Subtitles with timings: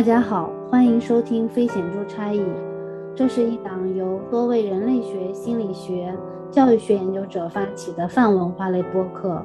[0.00, 2.40] 大家好，欢迎收听《非显著差异》，
[3.14, 6.16] 这是一档由多位人类学、心理学、
[6.50, 9.44] 教育学研究者发起的泛文化类播客。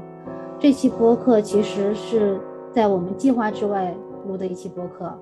[0.57, 2.39] 这期播客其实是
[2.71, 3.93] 在我们计划之外
[4.25, 5.19] 录的一期播客，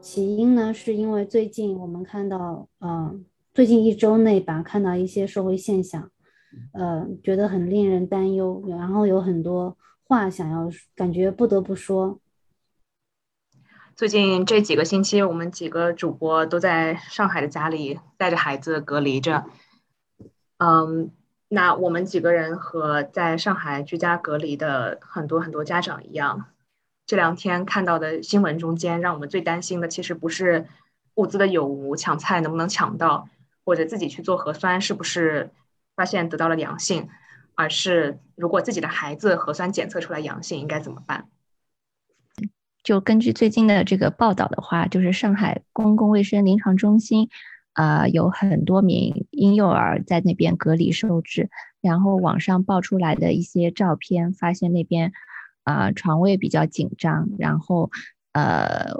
[0.00, 3.14] 起因呢是因为最近我们看到，呃，
[3.54, 6.10] 最近一周内吧，看到一些社会现象，
[6.72, 12.18] 呃，觉得很令人担忧，然后有很多话想要，感觉不得不说。
[13.98, 19.46] 最近这几个星期，我们几个主播都在上海的家里带着孩子隔离着。
[20.58, 21.10] 嗯，
[21.48, 26.44] 那我们几个人和在上海居家隔离的很多很多家长一样，
[27.06, 30.68] 这两天看到的新闻中间，让我们最担心的其实不是
[31.16, 33.28] 物资的有无、抢菜能不能抢到，
[33.64, 35.50] 或者自己去做核酸是不是
[35.96, 37.08] 发现得到了阳性，
[37.56, 41.28] 而是如果自己的孩子核酸检测出来阳性，应该怎么办？
[42.88, 47.28] 就根据最近的这个报道的话，就是上海公共卫生临床中心，
[47.74, 51.50] 啊，有很多名婴幼儿在那边隔离收治。
[51.82, 55.12] 然后网上爆出来的一些照片，发现那边
[55.64, 57.90] 啊床位比较紧张，然后
[58.32, 58.94] 呃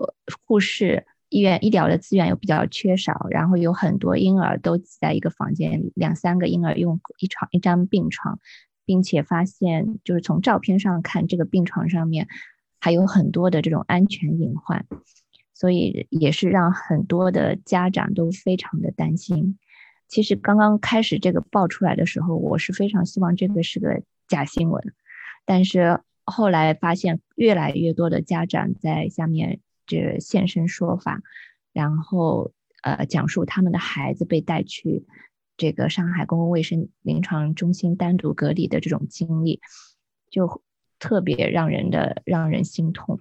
[0.45, 8.39] 护士、医院医疗的资源又比较缺少，然后有很多婴儿都挤在一个房间里，两三个婴儿用一床一张病床，
[8.85, 12.29] 并且发现就是从照片上看，这个病床上面。
[12.81, 14.87] 还有很多的这种安全隐患，
[15.53, 19.59] 所以也是让很多的家长都非常的担心。
[20.07, 24.95] 其实刚刚开始这个爆出来的时候，我是非常希望这个是个假新闻，
[25.45, 31.21] 但是后来发现越来越多的家长在下面这现身说法，
[31.73, 35.05] 然后呃讲述他们的孩子被带去
[35.57, 39.61] 这个上海公共卫生临床中心单独隔离的这种经历，
[40.31, 40.63] 就。
[40.99, 43.21] 特别让人的让人心痛，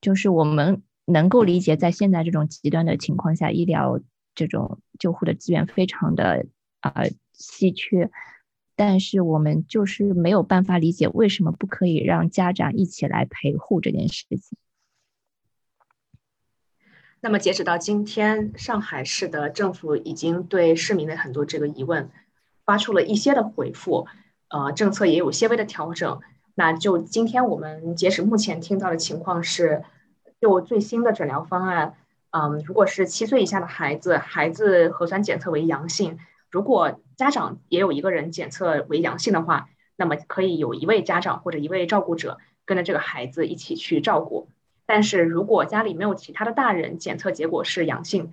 [0.00, 4.00] 就是我们能够理解，在现在这种极端的情况下，医疗
[4.34, 6.46] 这种救护的资源非常的
[6.80, 8.10] 啊稀缺，
[8.74, 14.58] 但是我们就是没有办法理解为什么不可以让家长一起来陪护这件事情。
[17.20, 22.10] 那么截止到今天，上海市的政府已经对市民的很多这个疑问
[22.64, 24.06] 发出了一些的回复，
[24.48, 26.20] 呃，政策也有些微的调整。
[26.58, 29.84] 那就今天我们截止目前听到的情况是，
[30.40, 31.94] 就最新的诊疗方案，
[32.30, 36.18] 嗯，如果是七岁以下的孩子，孩子核酸检测为阳性，
[36.50, 44.48] 如果家长也有一个人检测为阳性的话，那么可以有一位家长或者一位照顾者跟着这个孩子一起去照顾。
[44.86, 48.32] 但是如果家里没有其他的大人检测结果是阳性，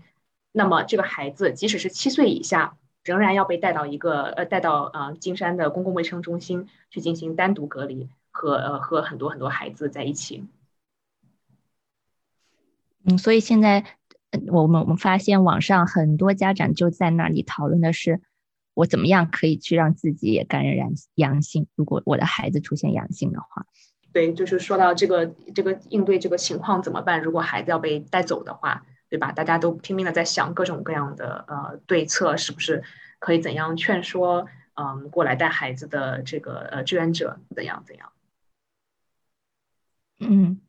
[0.53, 2.78] 那么这个孩子即使是七岁以下。
[3.03, 10.46] 仍然要被带到一个呃，带到呃金山的公共卫生中心去进行单独隔离，和呃和很多很多孩子在一起。
[13.03, 13.84] 嗯，所以现在
[14.47, 18.22] 我们我们发现网上很多家长就在那里讨论的是，
[18.74, 21.68] 我怎么样可以去让自己也感染阳阳性？
[21.75, 23.66] 如果我的孩子出现阳性的话，
[24.13, 27.22] 对，就是说到这个这个应对这个情况怎么办？
[27.22, 28.86] 如果孩子要被带走的话。
[29.13, 29.31] 对吧？
[29.31, 32.81] 大家都拼命的在想各种各样的呃对策，是不是
[33.19, 38.12] 可以怎样劝说嗯过来带孩子的这个呃志愿者怎样怎样？
[40.19, 40.59] 嗯，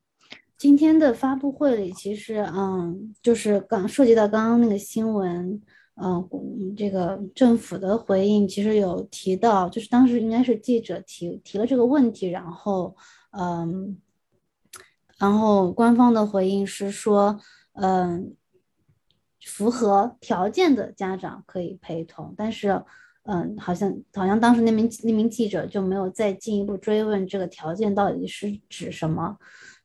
[0.58, 5.62] 今天的发布会里，其实嗯就是刚涉及到刚刚那个新闻，
[5.94, 6.28] 嗯
[6.76, 12.94] 这个政府的回应其实有提到，就是当时应该是记者提提了这个问题，然后
[13.30, 13.96] 嗯
[15.16, 17.40] 然后官方的回应是说。
[17.74, 18.36] 嗯，
[19.44, 22.80] 符合条件的家长可以陪同，但是，
[23.24, 29.36] 嗯，好像好像当时那名那名记者就没有再进一步追问这个条件到底是指什么。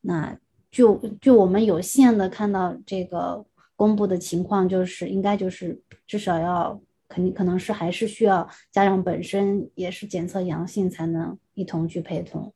[0.02, 0.38] 那
[0.70, 3.44] 就就我们有限的看到这个
[3.76, 12.54] 公布的情况，就是应该就是至少要肯定可能是还是需要家长本身也是检测阳性才能一同去陪同。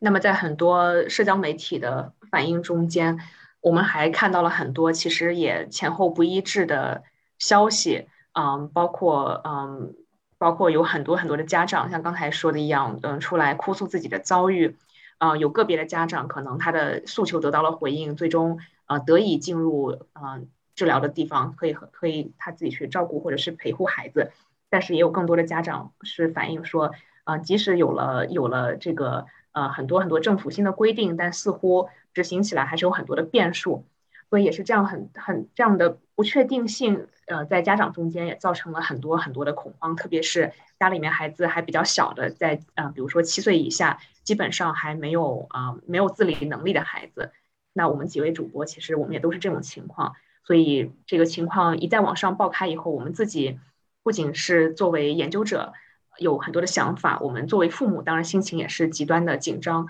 [0.00, 2.12] 那么在很多社交媒体的。
[2.30, 3.18] 反应中间，
[3.60, 7.02] 我们还看到了很多其实也前后不一致的
[7.38, 9.94] 消息，嗯，包括嗯，
[10.38, 14.76] 包括有很多很多的家长像刚才说的一样，嗯，出来哭诉自己的遭遇，
[15.18, 24.30] 啊，有个别的家长可能他的诉求得到了回应，最终呃得以进入嗯治疗的地方，可以可以他自己去照顾或者是陪护孩子，
[24.68, 26.92] 但是也有更多的家长是反映说，
[27.24, 33.84] 啊，即使有了有了这个呃很多很多政府新的规定，但似乎执行起来还是有很多的变数，
[34.30, 47.32] 所以也是这样很很这样的不确定性，呃，在家长中间也造成了很多很多的恐慌，特别是家里面孩子还比较小的，在呃，比如说七岁以下，基本上还没有啊没有自理能力的孩子，
[47.74, 53.60] 那我们几位主播其实我们也都是这种情况，所以这个情况一在网上爆开以后，我们自己
[54.02, 55.74] 不仅是作为研究者
[56.16, 59.86] 有很多的想法，我们作为父母当然心情也是极端的紧张。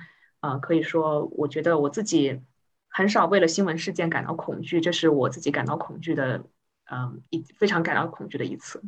[0.47, 2.41] 呃，可以说，我觉得我自己
[2.89, 6.45] 很少为了新闻事件感到恐惧，这是我自己感到恐惧的，
[6.91, 8.81] 嗯，一非常感到恐惧的一次。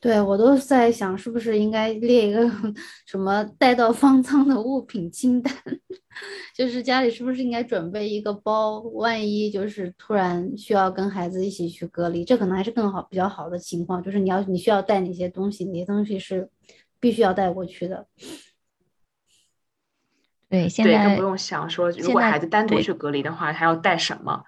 [0.00, 2.50] 对我都在想，是不是应该列一个
[3.06, 5.54] 什么带到方舱的物品清单？
[6.56, 14.02] 就是家里是不是应该准备一个包，万一就是突然需要跟孩子一起去隔离，这可能还是更好、比较好的情况。
[14.02, 16.48] 就是你要你需要带哪些东西，哪些东西是
[16.98, 18.06] 必须要带过去的。
[20.52, 24.44] 对，现在更不用想说，如果孩子单独去隔离的话，他要带什么？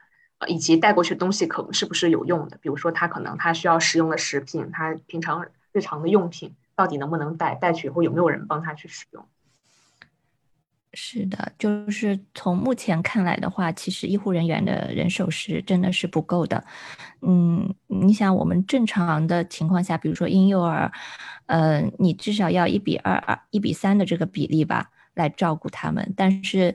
[0.47, 2.59] 以及带过去东西可能是不是有用的？
[2.61, 7.55] 比如说他可能他需要使用的食品，他平常日常的用品到底能不能带？
[7.55, 9.25] 带去以后有没有人帮他去使用？
[10.93, 16.63] 是的，就是从目前看来的话，其实医护人员的人手是真的是不够的。
[17.23, 20.93] 嗯，你想我们正常的情况下，比如说婴幼儿，
[21.47, 26.13] 呃，你至少要一比二、二一比三的这个比例吧，来照顾他们。
[26.17, 26.75] 但是，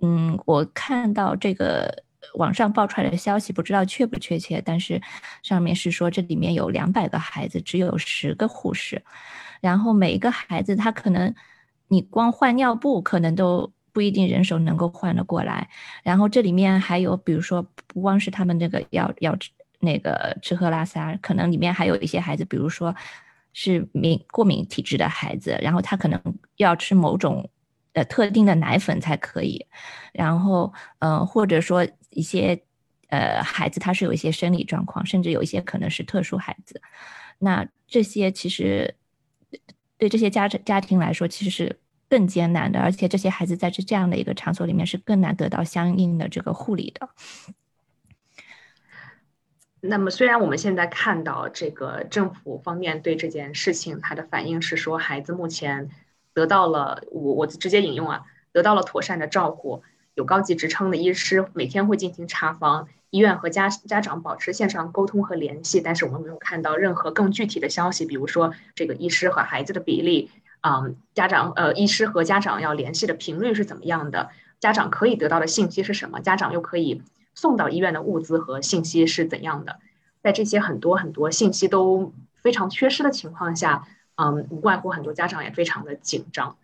[0.00, 2.04] 嗯，我看到这个。
[2.34, 5.00] 网上爆出来的消息不知道确不确切，但是
[5.44, 9.00] 上面是说这里面有两百个孩子，只有十个护士，
[9.60, 11.32] 然后每一个孩子他可能
[11.86, 15.70] 你光换尿布可能都不一定人手能够换得过来，
[16.02, 19.38] 然后这里面还有比如说不光是他们那个要要
[19.78, 22.94] 那个吃喝拉撒，可能里面还有一些孩子，比如说
[23.52, 26.20] 是敏过敏体质的孩子，然后他可能
[26.56, 27.48] 要吃某种。
[27.96, 29.66] 呃，特定的奶粉才可以，
[30.12, 32.62] 然后，嗯，或者说一些，
[33.08, 36.82] 呃，孩子他是有一些生理状况，甚至有一些可能是特殊孩子，
[37.38, 38.94] 那这些其实
[39.96, 47.08] 对这些家家庭来说，其实是更艰难的，而且这些孩子在这这样的一个场所里面是更难得到相应的这个护理的。
[49.80, 55.88] 那么，虽然我们现在看到这个政府方面对这件事情他的反应是说，孩子目前。
[56.36, 70.30] 得到了我我直接引用啊，得到了妥善的照顾，有高级职称的医师每天会进行查房，医院和家家长保持线上沟通和联系，但是我们没有看到任何更具体的消息，比如说这个医师和孩子的比例，
[70.60, 74.28] 嗯，家长呃医师和家长要联系的频率是怎么样的，
[74.60, 77.00] 家长可以得到的信息是什么，家长又可以
[77.34, 79.78] 送到医院的物资和信息是怎样的，
[80.22, 82.12] 在这些很多很多信息都
[82.42, 83.88] 非常缺失的情况下。
[84.16, 86.56] 嗯，无外乎很多家长也非常的紧张。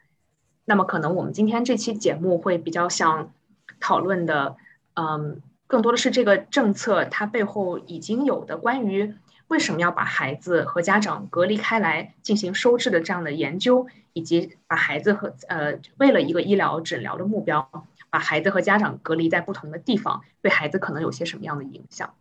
[0.64, 3.32] 那么，可能我们今天这期节目会比较像
[3.80, 4.56] 讨论的，
[4.94, 9.14] 嗯，更多的是这个政策它背后已经有的关于
[9.48, 17.68] 为什么要把孩子和家长隔离开来进行收治的这样的研究，以及把孩子和呃为了一个医疗诊疗的目标，
[18.08, 22.14] 把孩子和家长隔离在不同的地方，对孩子可能有些什么样的影响。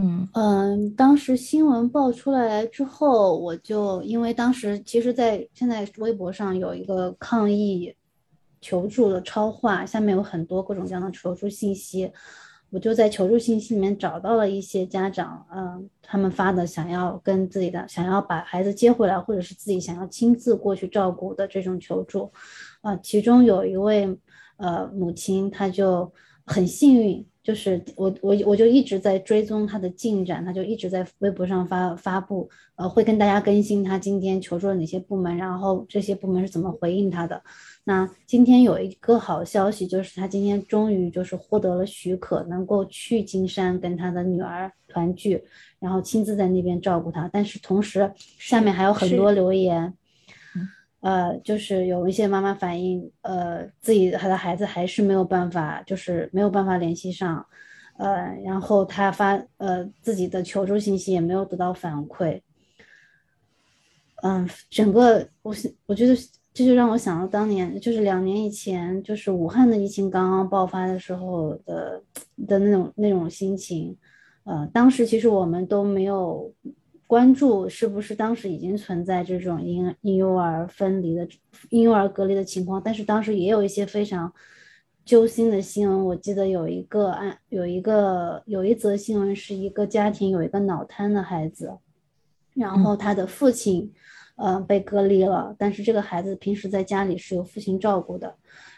[0.00, 7.92] 嗯嗯，当时新闻爆出来之后，我就因为当时其实，在现在微博上有一个抗议
[8.60, 12.12] 求助的超话，下面有很多各种各样的求助信息，
[12.70, 22.30] 我就在求助信息里面找到了一些家长，嗯，他们发的想要跟自己的想要把孩子接回来，或者是自己想要亲自过去照顾的这种求助，
[22.82, 24.16] 啊，其中有一位
[24.58, 26.12] 呃母亲，她就
[26.46, 27.26] 很幸运。
[27.48, 37.42] 就是我我我就一直在追踪他的进展，他就一直在微博上发发布，呃，会跟大家更新他今天求助了哪些部门，然后这些部门是怎么回应他的。
[37.84, 45.42] 那今天有一个好消息，就是他今天终于就是获得了许可，能够去金山跟他的女儿团聚，
[45.80, 47.30] 然后亲自在那边照顾他。
[47.32, 49.94] 但是同时下面还有很多留言。
[51.08, 57.46] 呃，就是有一些妈妈反映，呃，自己她的孩子还是没有办法，就是没有办法联系上，
[57.96, 62.38] 呃，然后她发呃自己的求助信息也没有得到反馈，
[64.22, 65.54] 嗯，整个我
[65.86, 66.14] 我觉得
[66.52, 72.02] 这就让我想到当年，就是两年以前，就是武汉的疫情刚刚爆发的时候的
[72.46, 73.96] 的那种那种心情，
[74.44, 76.52] 呃，当时其实我们都没有。
[77.08, 81.26] 关注是不是当时已经存在这种婴婴幼儿分离的
[81.70, 82.82] 婴幼儿隔离的情况？
[82.84, 84.30] 但是当时也有一些非常
[85.06, 86.04] 揪心的新闻。
[86.04, 91.78] 我记得有一个案，有一个有一则新闻，是一个家庭有一个脑瘫的孩子，
[92.52, 93.90] 然后他的父亲，
[94.36, 95.56] 呃，被隔离了。
[95.58, 98.34] 但是这个孩子平时在家里是由父亲照顾的，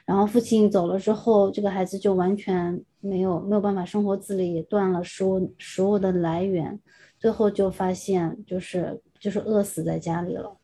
[0.07, 6.79] 然后父亲走了之后，这个孩子就完全没有没有办法生活自理，也断了食物食物的来源。
[7.21, 10.57] 最后就发现，就是就是饿死在家里了。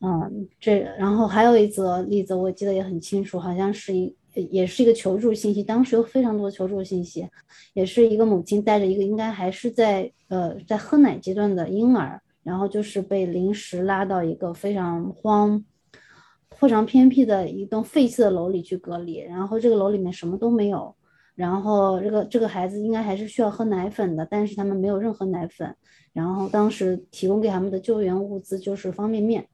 [0.00, 7.28] 嗯，这然后还有一则例子，我记得也很清楚，好像是一也是一个求助信息，当时有非常多求助信息，
[7.74, 15.64] 也是一个母亲带着一个应该还是在呃在喝奶阶段的婴儿，然后就是被临时拉到一个非常荒、
[16.52, 20.94] 非常偏僻的一栋废弃的楼里去隔离，然后这个楼里面什么都没有，
[21.38, 25.76] 然后这个这个孩子应该还是需要喝奶粉的，但是他们没有任何奶粉，
[26.12, 29.48] 然后当时提供给他们的救援物资就是方便面。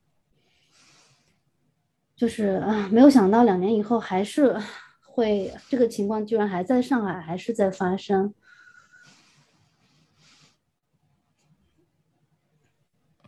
[2.17, 4.57] 就是啊，没有想到两年以后还是
[5.05, 8.33] 会这个情况，居然还在上海，还是在发生。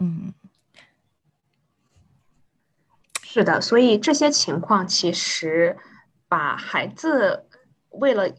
[0.01, 0.33] 嗯，
[3.23, 5.77] 是的，所以这些情况其实
[6.27, 7.45] 把孩子
[7.91, 8.33] 为了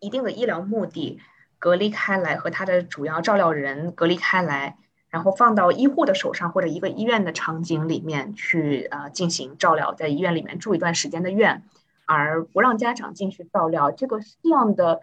[0.00, 1.20] 一定的医疗目的
[1.58, 4.76] 隔离开来，和他的主要照料人隔离开来。
[5.10, 11.62] 然后放到医护的手上或者一个医院的场景里面去，呃，进行照料，在医院里面住一段时间的院，
[12.04, 15.00] 而不让家长进去照料，这个这样的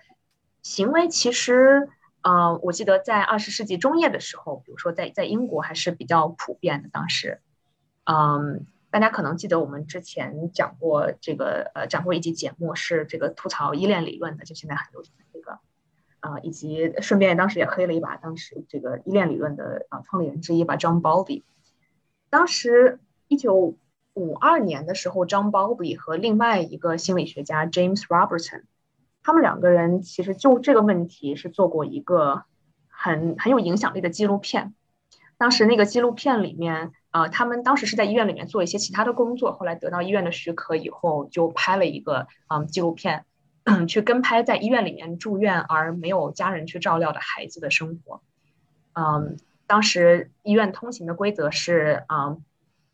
[0.62, 1.90] 行为其实，
[2.22, 6.90] 呃，我记得在二十世纪中叶的时候，比如说在在英国还是比较普遍的。
[6.92, 7.42] 当时，
[8.04, 15.60] 嗯，大家可能记得我们之前讲过这个，呃，讲过一集节目是这个吐槽依恋理论的，就现在很流行的这个。
[16.22, 21.44] 啊，以及顺便当时也黑了一把，当时这个依恋理论的啊创立人之一吧，John Bowlby。
[22.30, 23.76] 当时一九
[24.14, 28.64] 五二年的时候，John Bowlby 和另外一个心理学家 James Robertson，
[29.22, 32.46] 他们两个人其实就这个问题是做过一个
[32.88, 34.74] 很很有影响力的纪录片。
[35.38, 43.24] 当时那个纪录片里面，啊，他们当时是在医院里面做一些其他的工作，后来得到医院的许可以后，就拍了一个嗯纪录片。
[43.88, 48.22] 去跟拍在医院里面住院而没有家人去照料的孩子的生活。
[48.94, 52.44] 嗯，当时医院通行的规则是，嗯，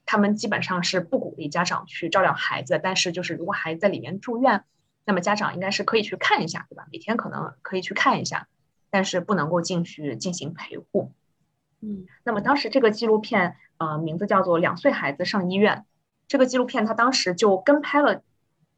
[0.06, 4.64] 他们基本上是不鼓励家长去照料孩子，但是就是如果孩子在里面住院，
[5.04, 6.88] 那么家长应该是可以去看一下，对吧？
[6.92, 8.48] 每天可能可以去看一下，
[8.90, 11.12] 但是不能够进去进行陪护。
[11.82, 15.78] 嗯，那么当时这个纪录片，呃，名字叫做《两岁孩子上医院》。
[16.28, 18.22] 这个纪录片他当时就跟拍了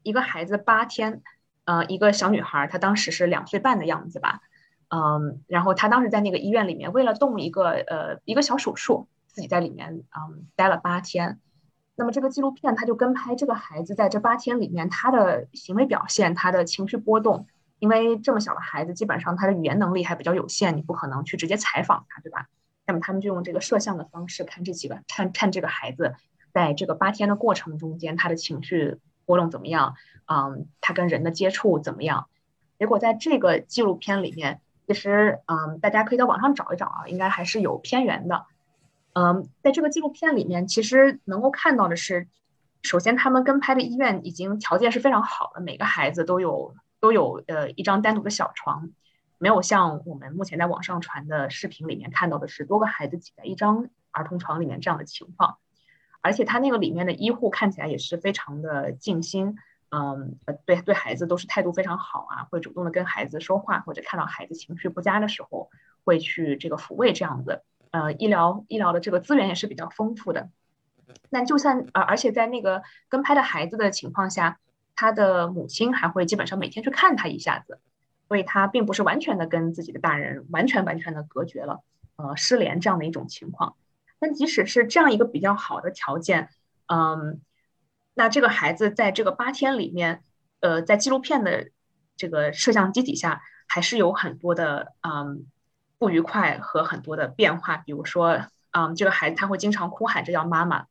[0.02, 1.22] 一个孩子八天。
[1.66, 4.42] 呃，一个小女孩，她当时是两岁半的样子吧，
[4.88, 11.40] 嗯，然后她当时在那个医院里面，为了动一个呃一个小手术，自己在里面嗯待了八天。
[11.96, 17.46] 那么这个纪录片他就跟拍这个孩子在这八天里面他的行为表现，他的情绪波动，
[17.78, 22.48] 因为这么小的孩子基本上他的语言能力还比较有限，你不可能去直接采访他，对吧？
[22.86, 26.14] 那么他们就用这个摄像的方式看这几个看看这个孩子
[26.52, 28.98] 在这个八天的过程中间他的情绪。
[29.26, 29.94] 波动怎么样？
[30.26, 32.28] 嗯，他跟人的接触怎么样？
[32.78, 38.44] 结果在这个纪录片里面，其实嗯，大家可以在网上找一找啊，应该还是有片源的。
[39.14, 42.28] 嗯，在这个纪录片里面，其实能够看到的是，
[42.82, 48.90] 首先他们跟拍的医院已经条件是非常好的，每个孩子都有都有呃一张单独的小床，
[49.44, 55.58] 没有像我们目前在网上传的视频里面看到的是多个孩子挤在一张儿童床里面这样的情况。
[56.22, 59.56] 而且他那个里面的医护看起来也是非常的尽心，
[59.90, 65.68] 嗯，对对孩子都是态度非常好啊，会主动的跟孩子说话，或者看到孩子情绪不佳的时候，
[66.04, 70.48] 会去这个抚慰这样子，呃，医疗医疗的这个资源也是比较丰富的。
[71.28, 74.58] 那就算而而且在那个跟拍的孩子的情况下，
[74.96, 77.80] 他的母亲还会基本上每天去看他一下子，
[78.28, 81.82] 所以他并不是完全的跟自己的大人完全完全的隔绝了，
[82.16, 83.76] 呃，失联这样的一种情况。
[84.18, 86.48] 但即使是这样一个比较好的条件，
[86.86, 87.40] 嗯，
[88.14, 90.22] 那这个孩子在这个八天里面，
[90.60, 91.70] 呃，在纪录片的
[92.16, 95.46] 这个摄像机底下，还是有很多的嗯
[95.98, 97.76] 不愉快和很多的变化。
[97.76, 98.40] 比如说，
[98.70, 100.86] 嗯，这个孩子他会经常哭喊着要妈妈，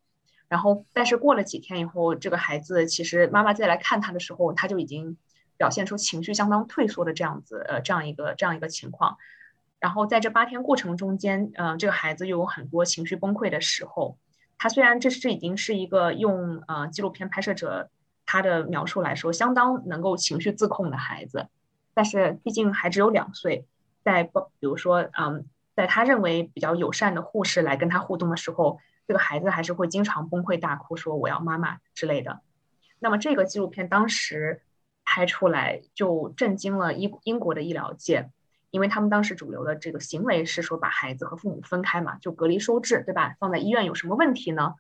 [0.47, 5.17] 然后但是过了几天以后，这个孩子其实妈妈再来看他的时候，他就已经
[5.63, 9.17] 表现出情绪相当退缩的这样子，呃，这样一个这样一个情况。
[9.79, 14.17] 然后在这八天过程中间，呃，这个孩子又有很多情绪崩溃的时候。
[14.57, 17.89] 他虽然这这已经是一个用呃纪录片拍摄者
[18.25, 21.47] 他的描述来说，相当能够情绪自控的孩子，
[21.93, 23.65] 但是毕竟还只有两岁，
[24.03, 25.45] 在不比如说，嗯，
[25.77, 32.41] 在他认为比较友善的护士来跟他互动的时候，这个孩子还是会经常崩溃大哭，说我要妈妈之类的。
[32.99, 34.61] 那么这个纪录片当时
[35.05, 38.29] 拍出来就震惊了英英国的医疗界。
[38.71, 43.35] 因为他们当时主流的这个行为是说把孩子和父母分开嘛，就隔离收治，对吧？
[43.39, 44.73] 放在医院有什么问题呢？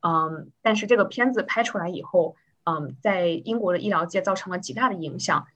[0.00, 5.46] 嗯，但是这个片子拍出来以后，嗯，在英国的医疗界造成了极大的影响。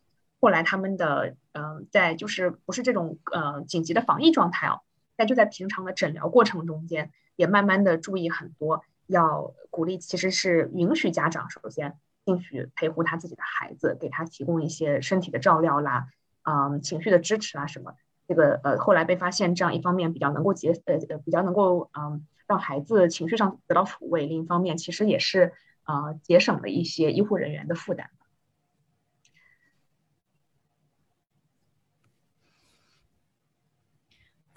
[0.40, 4.80] 后来他们的嗯，在就是不是这种呃紧急的防疫状态哦，
[5.14, 16.08] 但就在平常的诊疗过程中间，也慢慢的注意很多，要鼓励，其实是允许家长首先进去陪护他自己的孩子，给他提供一些身体的照料啦，
[16.42, 17.94] 嗯，情绪的支持啊什么。
[18.28, 25.52] 这个呃后来被发现，这样一方面比较能够节呃呃比较能够嗯让孩子情绪上得到抚慰，另一方面其实也是
[25.82, 28.10] 啊节省了一些医护人员的负担。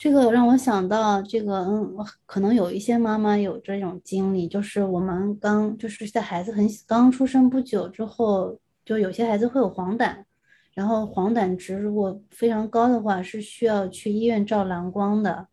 [0.06, 1.98] 这个让我想到，这个嗯，
[2.28, 10.16] 可能有一些妈妈有这种经历，就是我们刚就是在孩子很刚出生不久之后，就有些孩子会有黄疸，
[10.76, 15.48] 然后黄疸值如果非常高的话，是需要去医院照蓝光的。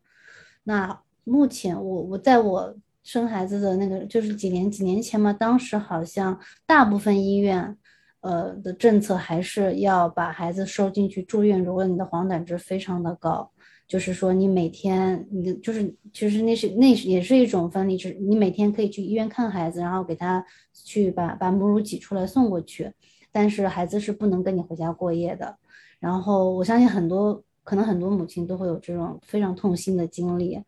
[0.64, 7.74] 那目前我我在我生孩子的那个就是几年几年前嘛，当时好像大部分医院
[8.20, 13.50] 呃的政策还是要把孩子收进去住院，如果你的黄疸值非常的高。
[13.92, 22.90] 就是说，你每天你就是其实那是那是也是一种分离，就是你每天可以去医院看孩子，然后给他去把把母乳挤出来送过去，
[23.30, 25.58] 但是孩子是不能跟你回家过夜的。
[26.00, 30.58] 然后我相信很多可能很多母亲都会有这种非常痛心的经历，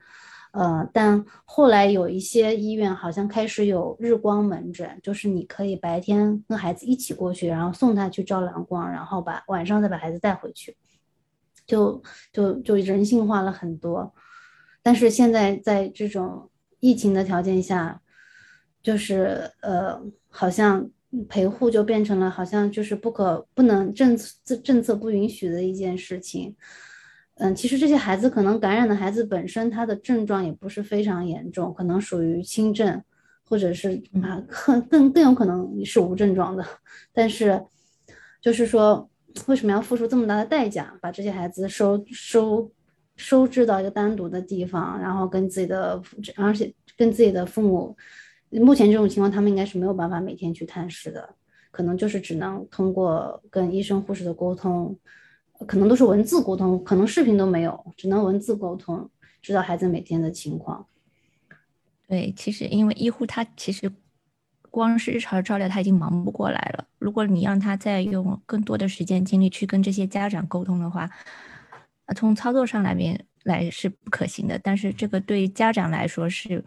[0.52, 10.76] 呃，但后来有一些医院好像开始有日光门诊，就是你可以白天跟孩子一起过去，然后送他去照蓝光，然后把晚上再把孩子带回去。
[11.66, 14.14] 就就就人性化了很多，
[14.82, 18.02] 但是现在在这种疫情的条件下，
[18.82, 20.90] 就是呃，好像
[21.26, 26.54] 陪护就变成了好像就是不可不能政策政策不允许的一件事情。
[27.36, 33.02] 嗯，其实这些孩子可能感染的孩子本身他的症状也不是非常严重，可能属于轻症，
[33.48, 36.62] 或者是啊更更更有可能是无症状的，
[37.14, 37.64] 但是
[38.42, 39.08] 就是说。
[39.46, 42.70] 为什么要付出这么大的代价，把这些孩子收收
[43.16, 46.00] 收治到一个单独的地方，然后跟自己的，
[46.36, 47.96] 而且跟自己的父母，
[48.50, 51.34] 目前这种情况，他们应该是没有办法每天去探视的，
[51.70, 54.96] 可能就是只能通过跟医生护士的沟通，
[55.66, 59.10] 可能都是文字沟通，可能视频都没有，只能文字沟通，
[59.42, 60.86] 知道孩子每天的情况。
[62.06, 63.90] 对，其实因为医护他其实。
[64.74, 66.84] 光是日常照料他已经忙不过来了。
[66.98, 71.08] 如果你让他再用更多的时间精力去跟这些家长沟通的话，
[72.16, 74.58] 从操作上来面来是不可行的。
[74.58, 76.64] 但是这个对家长来说是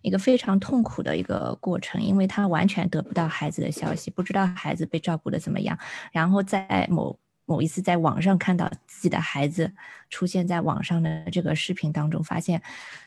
[0.00, 5.78] 一个非常痛苦的一个过程，因为他完全得不到孩子的消息，不知道孩子被照顾的怎么样。
[6.10, 9.70] 然后在某某一次在网上看到自己的孩子
[10.08, 12.62] 出现在网上的这个视频当中，发现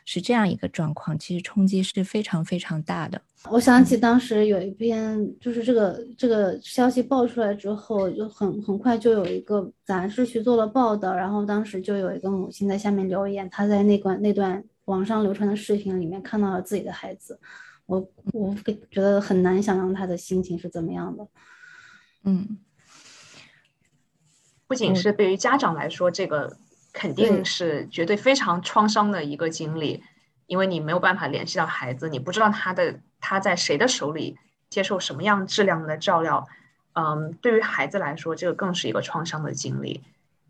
[0.05, 3.21] 是这样一个状况，其实冲击是非常非常大的。
[3.49, 17.39] 我想起当时有一篇，就是这个这个消息爆出来之后，就很很快就有一个杂志去做了报道，然后当时就有一个母亲在下面留言，她在那段那段网上流传的视频里面看到了自己的孩子，
[17.85, 17.99] 我
[18.33, 18.55] 我
[18.89, 21.27] 觉得很难想象她的心情是怎么样的。
[22.23, 22.57] 嗯，
[24.67, 26.57] 不仅是对于家长来说，这个
[26.93, 30.03] 肯定是绝对非常创伤的一个经历，
[30.47, 32.99] 因为你没有办法联系到孩子，你不知道他的。
[33.27, 34.37] 他在谁的手里
[34.69, 36.47] 接受什么样质量的照料？
[36.93, 40.03] 嗯，对于孩子来说，这个更是一个创伤的经历。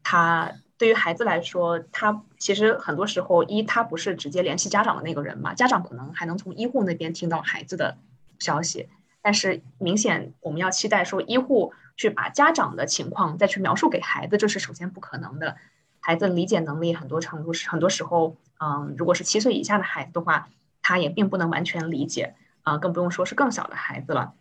[0.04, 7.98] 他对于孩子来说，他其实很多时候，一他不是直接联系家长的那个人嘛，家长可能还能从医护那边听到孩子的
[8.40, 8.90] 消息，
[9.26, 15.58] 但是明显我们要期待说，医护去把家长的情况再去描述给孩子，这是首先不可能的。
[16.00, 20.48] 孩子理解能力很多程度是很多时候，嗯，如果是七岁以下的孩子的话，
[20.84, 22.36] 他也并不能完全理解。
[22.62, 24.36] 啊，更不用说是更小的孩子了。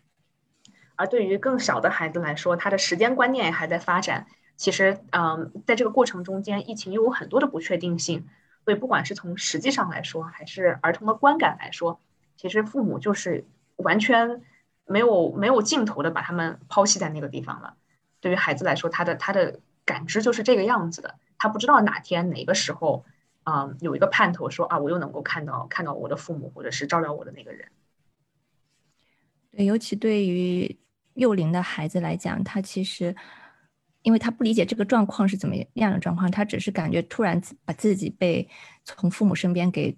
[0.95, 4.27] 而对于更小的孩子来说，他的时间观念还在发展。
[4.55, 8.27] 其实，嗯，在这个过程中间，疫情又有很多的不确定性。
[8.63, 11.99] 所以，不管是从实际上来说，还是儿童的观感来说，
[12.37, 13.45] 其实父母就是
[13.77, 14.43] 完全
[14.85, 17.75] 没有没有尽头的把他们抛弃在那个地方了。
[18.19, 21.15] 对于孩子来说，他的他的感知就是这个样子的。
[21.37, 23.05] 他不知道哪天哪个时候，
[23.43, 27.67] 嗯，有一个盼头说啊，我又能够看到看到我的父母，或者是照料我的那个人。
[29.51, 30.79] 对，尤其对于
[31.13, 33.15] 幼龄的孩子来讲，他其实，
[34.01, 38.49] 因为他不理解这个状况是怎么样的状况，他只是感觉突然把自己被
[38.83, 39.97] 从父母身边给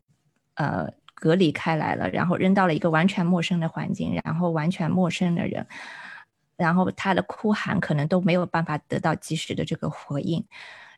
[0.56, 5.66] 呃隔离开来了，然后扔到了一个完全陌生的环境，然后完全陌生的人，
[6.56, 10.46] 然后他的哭喊可能都没有办法得到及时的这个回应，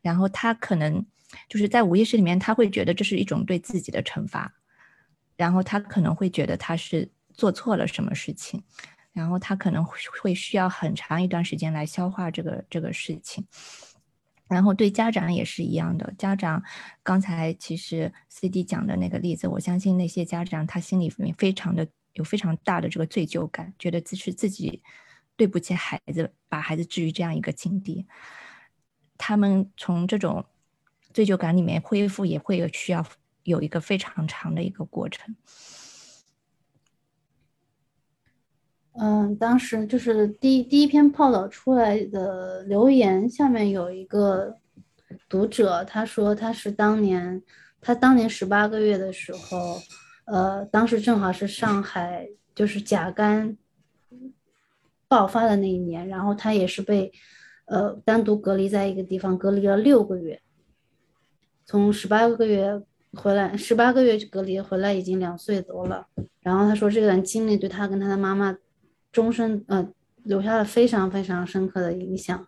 [0.02, 1.04] 然后他可能
[1.48, 4.52] 就是在无意识里面，他会觉得这是一种对自己的惩罚，
[5.36, 7.10] 然后他可能会觉得他是。
[7.32, 8.62] 做错了什么事情，
[9.12, 9.82] 然后他可能
[10.22, 13.46] 会需要很长一段时间来消化这个这个事情，
[14.50, 16.12] 然后对家长也是一样的。
[16.18, 16.62] 家长
[17.04, 24.82] 刚才其实 C D 讲的那个例子，我相信那些家长他心里面非常的有非常大的这个罪疚感，觉得自是自己
[25.36, 28.06] 对不起孩子，把孩子置于这样一个境地。
[29.16, 30.44] 他们从这种
[31.14, 33.06] 罪疚感里面恢复，也会有需要
[33.44, 35.36] 有一个非常长的一个过程。
[39.02, 44.54] 嗯，当时就是第第一篇报道出来的留言下面有一个
[45.26, 47.42] 读者，他说他是当年
[47.80, 49.80] 他当年十八个月的时候，
[50.26, 53.56] 呃，当时正好是上海就是甲肝
[55.08, 57.10] 爆发的那一年，然后他也是被
[57.64, 60.42] 呃单独隔离在一个地方隔离了六个月，
[61.64, 62.82] 从十八个月
[63.14, 66.06] 回来，十八个月隔离回来已经两岁多了，
[66.42, 68.58] 然后他说这段经历对他跟他的妈妈。
[69.12, 69.92] 终身呃
[70.24, 72.46] 留下了非常非常深刻的影响。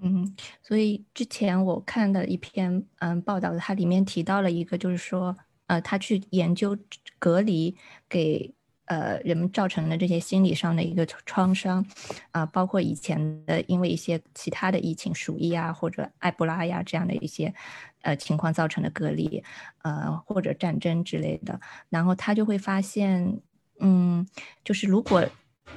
[0.00, 6.78] 嗯，所以之前我看的一篇嗯报道，它里面提到了一个，就是说呃，他去研究
[7.18, 7.76] 隔离
[8.08, 8.54] 给。
[8.88, 11.84] 呃，人们造成的这些心理上的一个创伤，
[12.30, 17.52] 啊，包括以前的因为一些其他的疫情，鼠疫啊，或者埃博拉呀这样的一些
[18.00, 19.44] 呃情况造成的隔离，
[19.82, 23.38] 呃，或者战争之类的，然后他就会发现，
[23.80, 24.26] 嗯，
[24.64, 25.22] 就是如果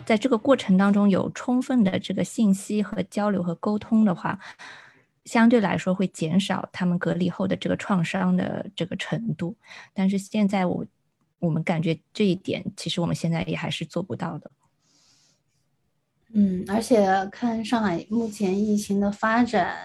[0.05, 4.39] 在这个过程当中有充分的这个信息和交流和沟通的话，
[5.25, 9.57] 相对来说会减少他们隔离后的这个创伤的这个程度。
[9.93, 10.85] 但是现在我。
[11.41, 14.49] 我们感觉这一点，其实我们现在也还是做不到的。
[16.33, 19.75] 嗯，而且看上海目前疫情的发展，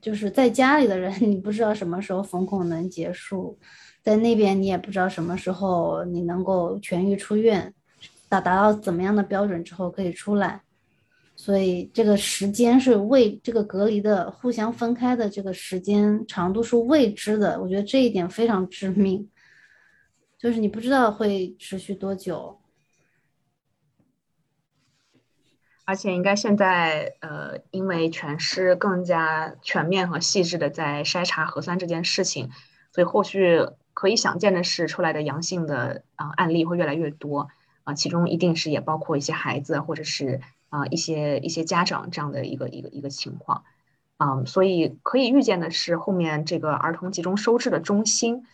[0.00, 3.56] 就是在家里的人，你不知道什么时候封控能结束，
[4.02, 7.72] 在那边你也不知道什么时候你能够痊愈出院，
[8.28, 10.62] 达达到怎么样的标准之后可以出来，
[11.36, 19.28] 所以这个时间是未这个隔离的互相分开的这个时间长度是未知的，我觉得这一点非常致命。
[20.42, 22.58] 就是你不知道会持续多久，
[25.84, 32.50] 而且应该现在呃，因为全市更加全面和细致的在筛查核酸这件事情，
[32.90, 37.48] 所以后续可以想见的是，出来的阳性的啊案例会越来越多
[37.84, 43.62] 啊，其中一定是也包括一些孩子或者是啊一些一些家长这样的一个一个一个情况，
[44.16, 48.44] 嗯，所以可以预见的是，后面这个儿童集中收治的中心。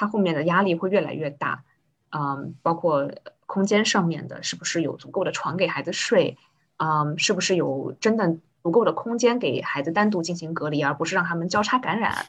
[0.00, 1.64] 它后面的压力会越来越大，
[2.10, 3.10] 嗯，包括
[3.46, 6.38] 空间上面的，是不是有足够的床给孩子睡，
[6.76, 12.26] 嗯，是不是有真的足够的空间给孩子单独进行隔离，而不是让他们交叉感染，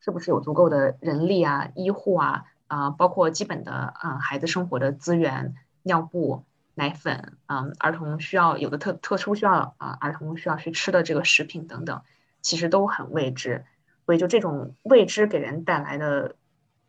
[0.00, 6.42] 是不是有足够的人力啊、医护啊，啊，包括基本的啊孩子生活的资源，尿布、
[6.74, 12.02] 奶粉，嗯，儿童需要有的特特殊需要啊，儿童需要去吃的这个食品等等，
[12.42, 13.64] 其实都很未知，
[14.04, 16.34] 所以就这种未知给人带来的。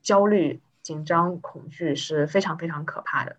[0.06, 3.36] 焦虑、紧张、恐惧是非常非常可怕的。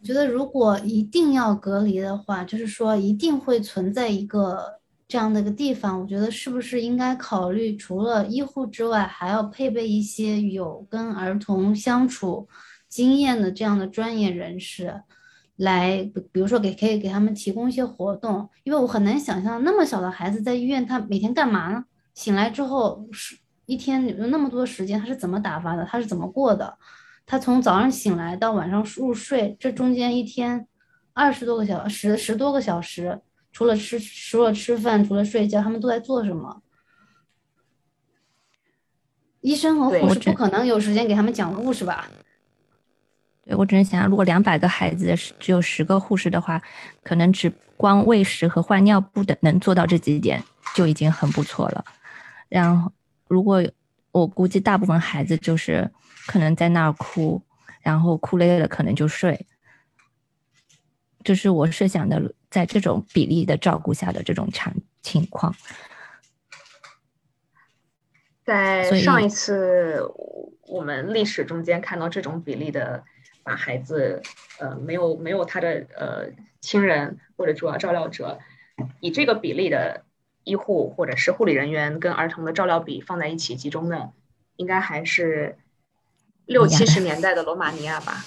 [0.00, 6.00] 我觉得，如果一定要隔离的话，就是说一定会存在一个这样的一个地方。
[6.00, 12.48] 我觉得，是不是应该考虑，除了医护之外，还要配备一些有跟儿童相处
[12.88, 15.02] 经验的这样的专业人士，
[15.54, 18.50] 来，比如说给可以给他们提供一些活动。
[18.64, 21.84] 因为我很难想象，那么小的孩子在医院，他每天干嘛呢？
[22.12, 23.38] 醒来之后是。
[23.72, 25.82] 一天有那么多时间，他是怎么打发的？
[25.86, 26.76] 他是怎么过的？
[27.24, 30.66] 他从早上醒来到晚上入睡，这中间一天
[31.14, 33.18] 二十多个小时、十多个小时，
[33.50, 36.60] 除了吃、除了吃饭、除了睡觉，他们都在做什么？
[39.40, 42.10] 医生和护士不可能有时间给他们讲故事吧？
[43.46, 46.60] 对我只能想象，如果两百个孩子只有十个护士的话，
[47.02, 51.82] 可能只光喂食和换尿布的能做到这几点就已经很不错了。
[52.50, 52.92] 然后。
[53.32, 53.64] 如果
[54.10, 55.90] 我估计大部分孩子就是
[56.26, 57.42] 可能在那儿哭，
[57.80, 59.46] 然后哭累了可能就睡，
[61.24, 65.54] 这是我设想的，在这种比例的照顾下的这种场情况。
[68.44, 70.02] 在上一次
[70.66, 73.02] 我们历史中间看到这种比例的，
[73.42, 74.20] 把孩子
[74.58, 76.26] 呃没有没有他的呃
[76.60, 78.38] 亲人或者主要照料者，
[79.00, 80.04] 以这个比例的。
[80.44, 84.12] 医护或者是护理人员跟儿童的照料比放在一起集中的，
[84.56, 85.56] 应该还是
[86.46, 88.24] 六七十年代的罗马尼亚吧？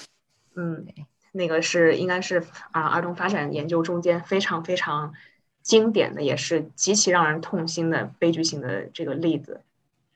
[0.54, 0.86] 嗯，
[1.32, 5.12] 那个是应该是啊，儿童发展研究中间非常非常
[5.60, 9.60] 经典的，也是极其让人痛心的悲剧性的这个例子。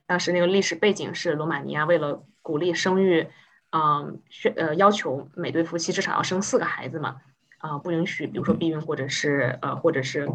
[0.07, 3.29] 当时那个历史背景是罗马尼亚为了鼓励生育，
[3.71, 4.21] 嗯，
[4.57, 7.21] 呃要求每对夫妻至少要生四个孩子嘛，
[7.59, 10.27] 啊，不允许比如说避孕或者是呃或者是。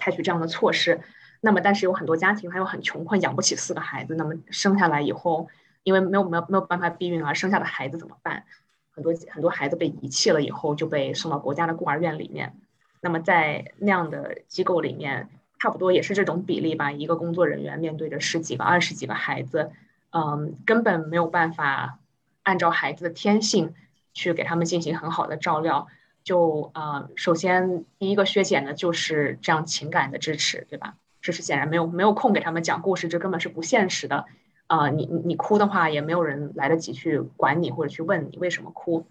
[0.00, 1.00] 采取这样的措施，
[1.40, 5.48] 那么但是有很多家庭还有很穷困，养不起四个孩子，那么生下来以后，
[5.84, 8.44] 因为没有没有没有办法避孕而生下的孩子怎么办？
[8.92, 12.56] 很多很多孩子被遗弃了以后就被送到国家的孤儿院里面。
[13.00, 16.90] 那么在那样的机构里面，差不多也是这种比例吧。
[16.90, 19.70] 一个工作人员面对着十几个、二十几个孩子，
[20.10, 21.98] 嗯，根本没有办法
[22.42, 23.74] 按照孩子的天性
[24.12, 25.86] 去给他们进行很好的照料。
[26.22, 30.96] 就呃，首先第一个削减的就是这样情感的支持，对吧？
[31.20, 34.26] 这是显然没有没有空给他们讲故事，这根本是不现实的。
[34.66, 39.06] 啊，你你你哭的话，也没有人来得及去管你或者去问你为什么哭。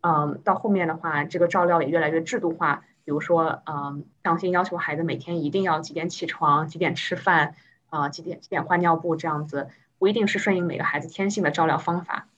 [0.00, 7.54] 嗯，到后面的话，这个照料也越来越制度化，比如说，嗯，上心要求孩子每天一定要几点起床，几点吃饭，
[7.90, 12.28] 啊，几点几点换尿布这样子，不一定是顺应每个孩子天性的照料方法。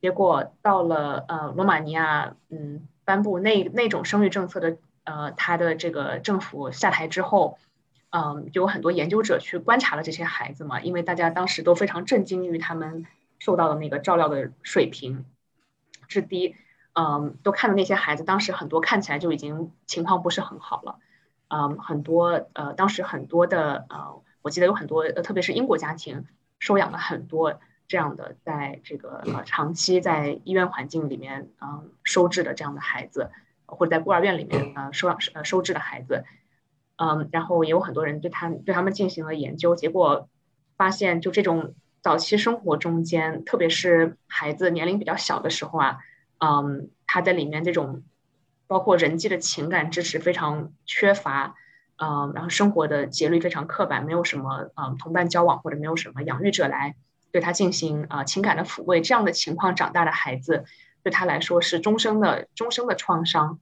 [0.00, 7.58] 结果到了呃罗马尼亚，嗯，颁布那那种生育政策的，呃，他的这个政府下台之后。
[8.12, 13.06] 嗯，就有很多研究者去观察了这些孩子嘛，因为大家当时都非常震惊于他们
[13.38, 15.24] 受到的那个照料的水平
[16.08, 16.56] 之低，
[16.94, 20.98] 嗯，都看到那些孩子，当时很多看起来就已经情况不是很好了，
[21.46, 26.26] 嗯，很多呃，当时很多的呃，我记得有很多，特别是英国家庭
[26.58, 33.30] 收养了很多这样的，在这个呃长期在医院环境里面嗯收治的这样的孩子，
[33.66, 36.24] 或者在孤儿院里面呃收养呃收治的孩子。
[36.94, 40.28] 嗯，然后也有很多人对他对他们进行了研究，结果
[40.76, 45.98] 发现，就这种早期生活中间，特别是孩子年龄比较小的时候啊，
[46.38, 48.04] 嗯，他在里面这种
[48.68, 51.56] 包括人际的情感支持非常缺乏，
[51.96, 56.94] 嗯，然后生活的节律非常刻板，没有什么嗯同伴交往或者没有什么养育者来
[57.32, 60.64] 对他进行啊情感的抚慰，这样的情况长大的孩子
[61.02, 63.58] 对他来说是终生的终生的创伤，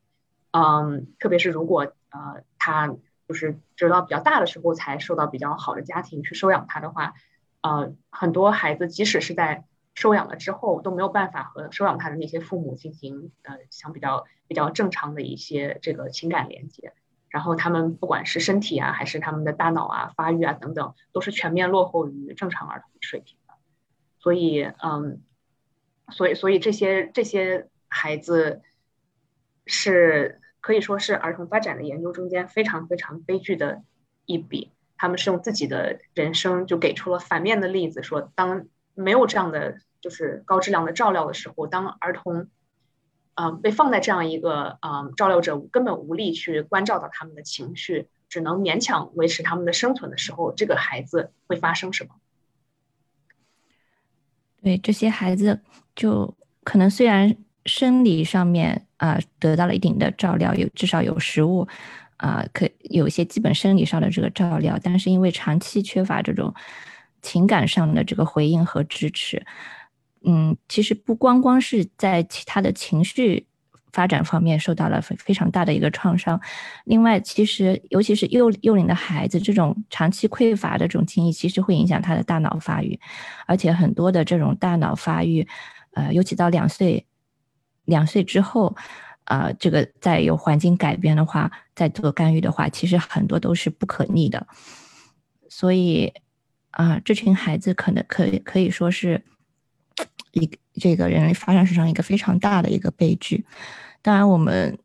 [0.53, 2.95] 嗯，特别是如果呃他。
[3.29, 7.13] 就是直到比较大的时候才受到比较好的家庭去收养他的话，
[7.61, 16.95] 呃，很多孩子即使是在收养了之后都没有办法和收养他的那些父母进行呃相比较比较正常的一些这个情感连接，
[17.29, 23.37] 然后他们不管是身体啊还是他们的大脑啊发育啊等等都是全面落后于正常儿童水平，
[24.19, 25.23] 所以嗯，
[26.11, 28.63] 所以所以这些这些孩子
[29.67, 30.41] 是。
[30.61, 33.85] 可以说是儿童发展的研究中间非常非常悲剧的
[34.27, 34.73] 一笔。
[34.99, 42.49] 他们是用自己的人生就给出了反面的例子，说当没有这样的就是高质量的照料的时候，当儿童，
[43.35, 52.17] 嗯，被放在这样一个嗯照料者根本无力去关照到他们的情绪，只能勉强维持他们的生存的时候，这个孩子会发生什么？
[54.63, 55.61] 对这些孩子，
[55.95, 58.85] 就可能虽然生理上面。
[58.99, 61.69] 啊，得到了一定的照料，有至少有食物，
[62.17, 66.53] 啊，可有一些基本生理上的这个照料，但是因为长期缺乏这种
[67.23, 69.47] 情感上的这个回应和支持，
[70.25, 73.47] 嗯，其实不光光是在其他的情绪
[73.93, 76.41] 发展方面受到了非非常大的一个创伤，
[76.85, 82.99] 另外，其实尤其是幼幼龄的孩子，这种长期匮乏的这种经历，其实会影响他的大脑发育，
[83.47, 85.47] 而且很多的这种大脑发育，
[85.93, 87.05] 呃，尤其到两岁。
[87.89, 88.77] 两岁之后，
[89.25, 94.47] 啊，这个再有环境改变的话，再做干预的话，其实很多都是不可逆的。
[95.49, 96.13] 所以，
[96.73, 99.25] 啊，这群孩子可能可以可以说是
[100.33, 103.45] 一这个人类发展史上一个非常大的一个悲剧。
[104.01, 104.79] 当然，我们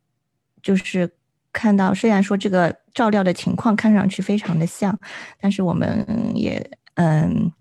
[0.61, 1.09] 就是
[1.51, 4.99] 看到，虽然说这个照料的情况看上去非常的像，
[5.39, 7.51] 但是我们也嗯，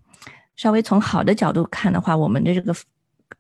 [0.57, 2.75] 稍微从好的角度看的话，我们的这个。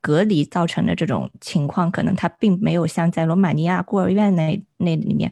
[0.00, 5.30] 隔离造成的这种情况，可能它并没有像在罗马尼亚孤儿院那那里面，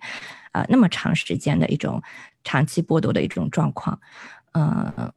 [0.53, 2.01] 啊那么长时间的一种
[2.45, 3.99] 长期剥夺的一种状况。
[4.53, 5.11] 嗯，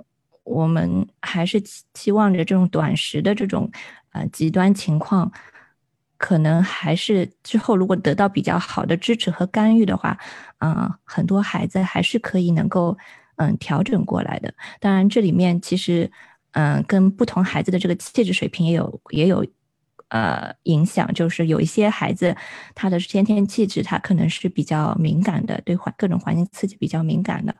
[0.43, 1.62] 我们还是
[1.93, 3.69] 期望着这种短时的这种
[4.13, 5.32] 呃极端情况，
[6.17, 10.17] 可能还是之后如果得到比较好的支持和干预的话，
[10.60, 12.97] 嗯，很多孩子还是可以能够
[13.36, 14.54] 嗯调整过来的。
[14.80, 16.10] 当然，这里面其实。
[16.56, 19.43] 嗯，跟不同孩子的这个气质水平也有也有，
[20.10, 21.12] 呃，影响。
[21.12, 22.38] 就是有一些孩子，
[22.76, 27.56] 他的先天气质，他可能是比较敏感的，对环各种环境刺激比较敏感的。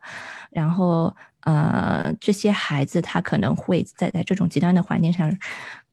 [0.52, 5.36] 然后，呃，这些孩子他可能会在在这种极端的环境上，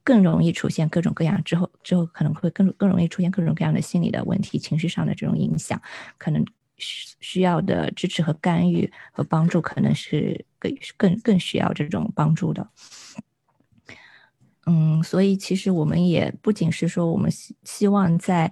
[0.03, 5.81] 更容易出现各种各样之后之后可能会更更容易出现各种各样的心理的问题、情绪上的这种影响，
[6.17, 6.45] 可能。
[6.83, 12.67] 需需要的支持和干预和帮助，可能是更更更需要这种帮助的。
[14.65, 18.51] 嗯，所以其实我们也不仅是说，我们希希望在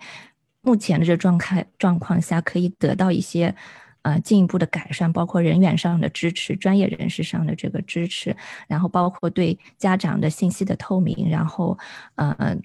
[0.61, 3.55] 目前的这状态状况下，可以得到一些
[4.01, 8.35] 呃进一步的改善，包括人员上的支持、专业人士上的这个支持，
[8.67, 11.77] 然后包括对家长的信息的透明，然后
[12.15, 12.57] 呃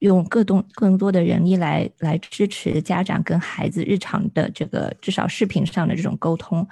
[0.00, 6.66] 用更多更多的人力来来支持家长跟孩子日常的这个至少视频上的这种沟通。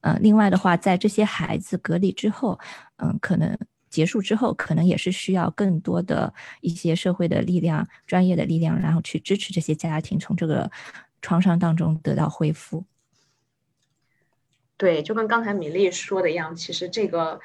[0.00, 2.58] 呃，另外的话，在这些孩子隔离之后，
[2.96, 3.56] 嗯，可能
[3.88, 10.68] 结束之后，可能也是需要更多的一些社会的力量、专业的力量，然后去支持这些家庭从这个
[11.22, 12.84] 创伤当中得到恢复。
[14.76, 17.40] 对，就跟刚才米粒说的一样，其实这个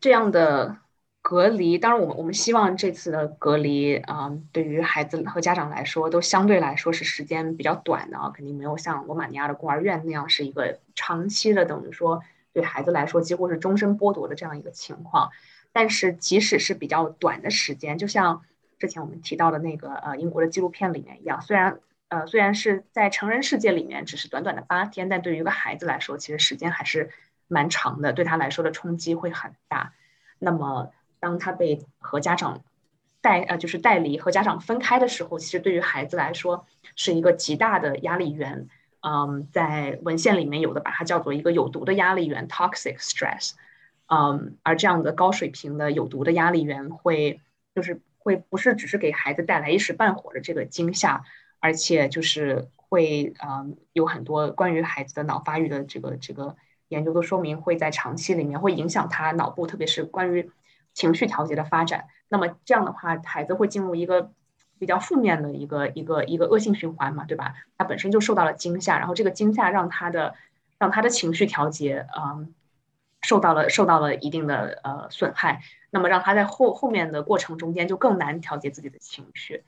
[0.00, 0.78] 这样的。
[1.20, 12.22] 隔离，当然，我们我们希望这次的隔离啊，对于孩子和家长来说，都相对来说是时间比较短的啊，肯定没有像罗马尼亚的孤儿院那样是一个长期的，等于说
[12.54, 15.30] 对孩子来说几乎是终身剥夺的这样一个情况。
[15.70, 18.42] 但是，即使是比较短的时间，就像
[18.78, 27.10] 之前我们提到的那个呃英国的纪录片里面一样，虽然呃虽然是在成人世界里面只是短短的八天，但对于一个孩子来说，其实时间还是
[27.46, 29.92] 蛮长的，对他来说的冲击会很大。
[30.38, 30.92] 那么。
[31.20, 32.62] 当他被和家长
[33.20, 38.68] 带呃就是带离和家长分开的时候，其实对于孩子来说是一个极大的压力源。
[39.00, 43.54] 嗯，在文献里面有的把它叫做一个有毒的压力源 （toxic stress）。
[44.06, 47.40] 嗯，而这样的高水平的有毒的压力源会
[47.74, 51.24] 就是会不是只是给孩子带来一时半会的这个惊吓，
[51.60, 56.56] 而且就是会嗯有很多关于孩子的脑发育的这个这个
[56.88, 60.50] 研究都说明会在长期里面会影响他脑部，特别是关于。
[60.94, 64.32] 情绪调节的发展，那么这样的话，孩子会进入一个
[64.80, 67.54] 比较负面的一个一个一个恶性循环嘛，对吧？
[67.76, 70.34] 他本身就受到了惊吓，然后这个惊吓让他的
[70.76, 72.52] 让他的情绪调节，嗯，
[73.22, 79.62] 受到了受到了一定的呃损害，那么让他在后后面的过程中间就更难调节自己的情绪。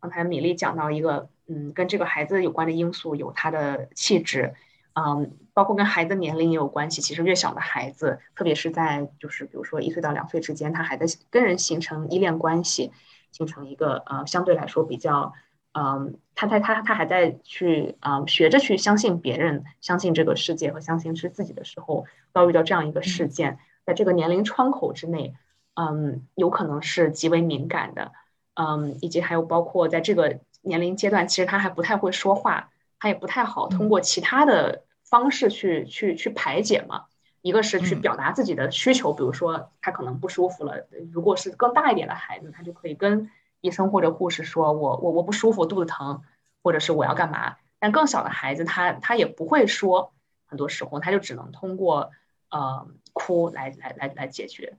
[0.00, 4.54] 刚才米粒讲到一个，嗯，跟这个孩子有关的因素有他的气质。
[4.92, 7.00] 嗯，包括跟孩子年龄也有关系。
[7.00, 12.90] 其实越小的孩子，特别是在就是比如说一岁到两岁之间，他还在跟人形成依恋关系，
[13.30, 15.32] 形成一个呃相对来说比较
[15.72, 25.34] 嗯，他他他他还在去啊学着去相信别人，相信这个世界和相信是自己的时候，遭遇到这样一个事件，在这个年龄窗口之内，
[25.74, 28.10] 嗯，有可能是极为敏感的，
[28.54, 32.70] 嗯，以及还有包括在这个年龄阶段，其实他还不太会说话。
[33.02, 37.06] 他也不太好通过其他的方式去去去排解嘛，
[37.40, 43.30] 一个是去表达自己的需求，比如说他可能不舒服了，如果是更大一点的孩子，他就可以跟
[43.62, 46.20] 医生或者护士说，我我我不舒服，肚子疼，
[46.62, 47.56] 或者是我要干嘛。
[47.78, 50.12] 但更小的孩子，他他也不会说，
[50.44, 52.10] 很多时候他就只能通过
[52.50, 54.76] 呃哭来来来来解决，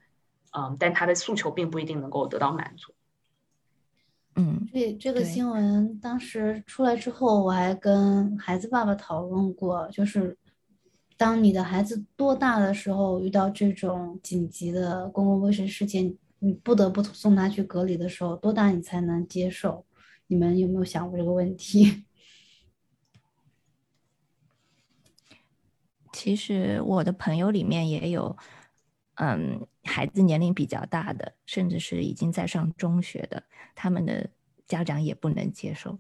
[0.51, 2.93] 嗯，但他的诉求并不一定能够得到满足。
[4.35, 10.37] 嗯，这这个新闻当时出来之后，我还跟孩子爸爸讨论过，就是
[11.17, 19.85] 当你的孩子多大的时候遇到这种紧急的公共卫生事件，你不得不送他去隔离的时候，多大你才能接受？
[20.27, 22.05] 你们有没有想过这个问题？
[26.13, 28.37] 其实我的朋友里面也有，
[29.15, 29.67] 嗯。
[29.91, 33.43] 孩子年龄比较大的，甚至是已经在上中学的，
[33.75, 34.27] 他们的
[34.65, 35.99] 家长也不能接受。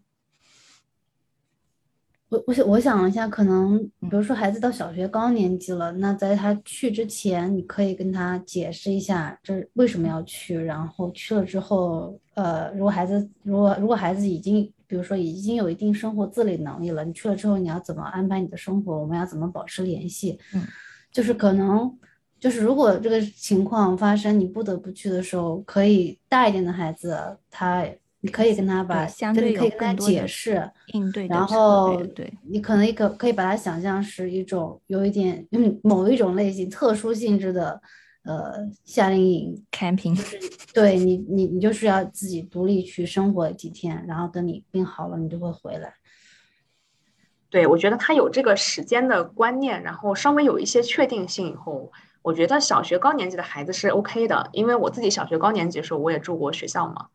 [2.29, 18.97] 我我想我想一下，可能比如说孩子到小学高年级了，那在他去之前，你可以跟他解释一下这为什么要去，然后去了之后，呃，如果孩子如果如果孩子已经比如说已经有一定生活自理能力了，你去了之后你要怎么安排你的生活？
[18.97, 20.39] 我们要怎么保持联系？
[20.53, 20.63] 嗯，
[21.11, 21.93] 就是可能。
[22.41, 27.87] 就是如果这个情况发生，你不得不去的时候，可以大一点的孩子，他
[28.21, 37.79] 你可以跟他把，相对可以跟他解释应对，然后对，你可能可可以把它想象是一种有一点嗯某一种类型特殊性质的
[38.23, 40.39] 呃夏令营 camping，就是
[40.73, 45.93] 对你你你就是要自己独立去生活几天，然后等你病好了，你就会回来。
[47.51, 51.91] 对，我觉得他有这个时间的观念，然后稍微有一些确定性以后。
[52.21, 57.07] 我觉得小学高年级的孩子是 OK 的，因为我自己小学高年级的时候我也住过学校嘛。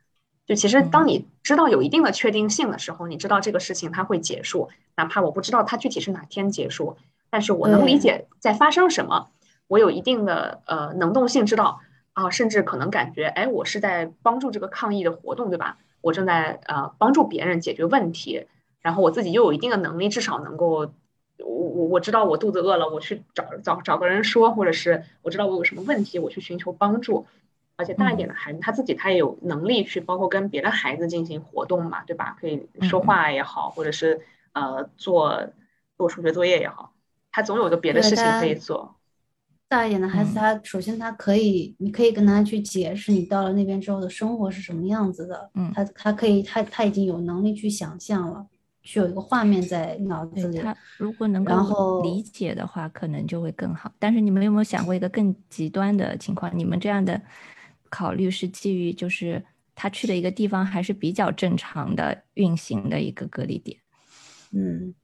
[0.47, 6.97] 就其实当你知道有一定的确定性的时候，你知道这个事情它会结束，哪怕我不知道它具体是哪天结束，
[7.31, 9.29] 但是我能理解在发生什么，
[9.69, 11.81] 我有一定的呃能动性，知道
[12.13, 15.79] 啊，甚至可能感觉哎，我是在帮助这个抗疫的活动，对吧？
[16.01, 18.47] 我正在呃帮助别人解决问题，
[18.81, 20.91] 然后我自己又有一定的能力，至少能够。
[21.39, 27.27] 我我我知道我肚子饿了，我去找找找个人说，或者是我知道我有什么问题，我去寻求帮助。
[27.79, 32.35] 而且大一点的孩子，他自己他也有能力去，包括跟别的孩子进行活动嘛，对吧？
[32.41, 34.19] 可以说话也好，或者是
[34.55, 35.47] 呃做
[35.99, 36.95] 做数学作业也好，
[37.31, 38.97] 他总有个别的事情可以做。
[39.69, 45.51] 大一点的孩子，他首先他可以，你可以跟他去解释你到了那边之后的生活是什么样子的。
[45.53, 48.47] 嗯，他他可以，他他已经有能力去想象了，
[48.87, 50.59] 去有一个画面在脑子里。
[50.59, 53.93] 他如果能够理解的话，可能就会更好。
[53.99, 56.51] 但是你们有没有想过一个更极端的情况？
[56.57, 57.21] 你们这样的
[57.91, 63.77] 考虑是基于就是他去的一个地方还是比较正常的运行的一个隔离点？
[64.53, 64.95] 嗯，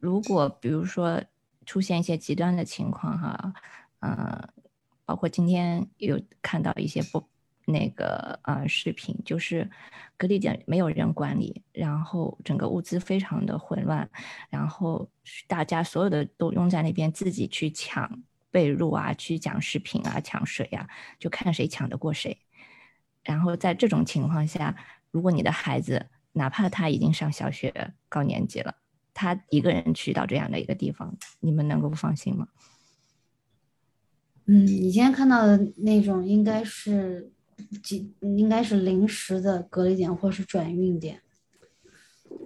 [0.00, 1.22] 如果比如说
[1.64, 3.54] 出现一些极端的情况哈。
[4.00, 4.48] 嗯，
[5.04, 7.20] 包括今天有看到一些不
[7.68, 9.68] 那个呃视频，就是
[10.16, 14.08] 隔离点没有人管理，然后整个物资非常的混乱，
[14.48, 15.06] 然后
[15.46, 20.88] 大家所有的都拥在那边自己去抢被褥啊，去抢食品啊，抢水啊，
[21.18, 22.36] 就看谁抢得过谁。
[23.22, 24.74] 然后在这种情况下，
[25.10, 28.74] 如果你的孩子哪怕他已经上小学高年级了，
[29.12, 32.48] 他一个人去到这样的一个地方，你们能够放心吗？
[34.46, 37.30] 嗯，你今天看到的那种应该是
[37.82, 41.20] 几，应该是临时的隔离点或是转运点，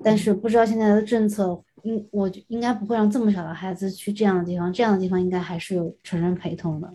[0.02, 6.94] 但是不知道现在的政策，应我应该不会让这么小的孩子去这样的地方，这样的地方应该还是有成人陪同的。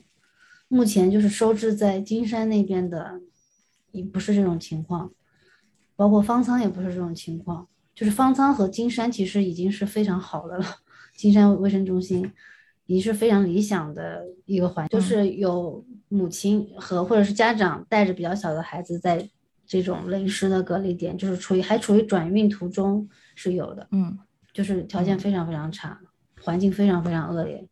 [0.68, 3.22] 目前就是收治在金山那边的，
[3.92, 5.12] 也不是这种情况，
[5.96, 10.66] 包括方舱也不是这种情况，就是方舱和金山其实已经是非常好的了，
[11.16, 12.32] 金山卫生中心。
[12.90, 19.30] 已经是非常理想的一个环境，就是有母亲和或者是家长带着比较小的孩子在
[19.66, 24.18] 这种临时的隔离点，就是处于还处于转运途中是有的，嗯，
[24.54, 26.00] 就是条件非常非常差，
[26.42, 27.68] 环境非常非常恶劣。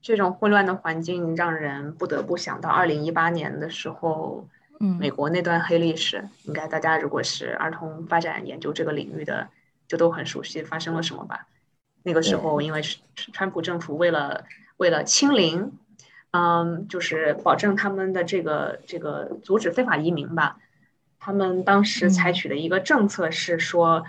[0.00, 4.48] 这种混乱的环境让人不得不想到二零一八年的时候，
[4.80, 9.48] 嗯，美国那段黑历史，应该大家如果是儿童发展研究这个领域的。
[9.88, 11.46] 就都很熟悉发生了什么吧？
[12.04, 12.98] 那个时候，因为是
[13.32, 14.44] 川普政府为了
[14.76, 15.72] 为了清零，
[16.32, 20.58] 嗯，就是保证他们的这个这个阻止非法移民吧，
[21.20, 24.04] 他们当时采取的一个政策是说，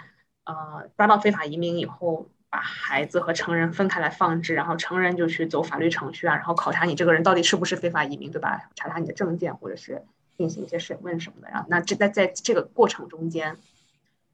[0.45, 8.69] 呃，抓到非法移民以后，把孩子和成人分开来放置，然后成人就去走法律程序啊，然后考察你这个人到底是不是非法移民，对吧？
[8.75, 10.03] 查查你的证件，或者是
[10.37, 11.49] 进行一些审问什么的。
[11.49, 13.57] 然后，那这在在这个过程中间，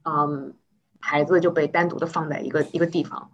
[0.04, 0.54] 嗯。
[1.02, 3.30] 孩子就被单独的放在一个一个地方，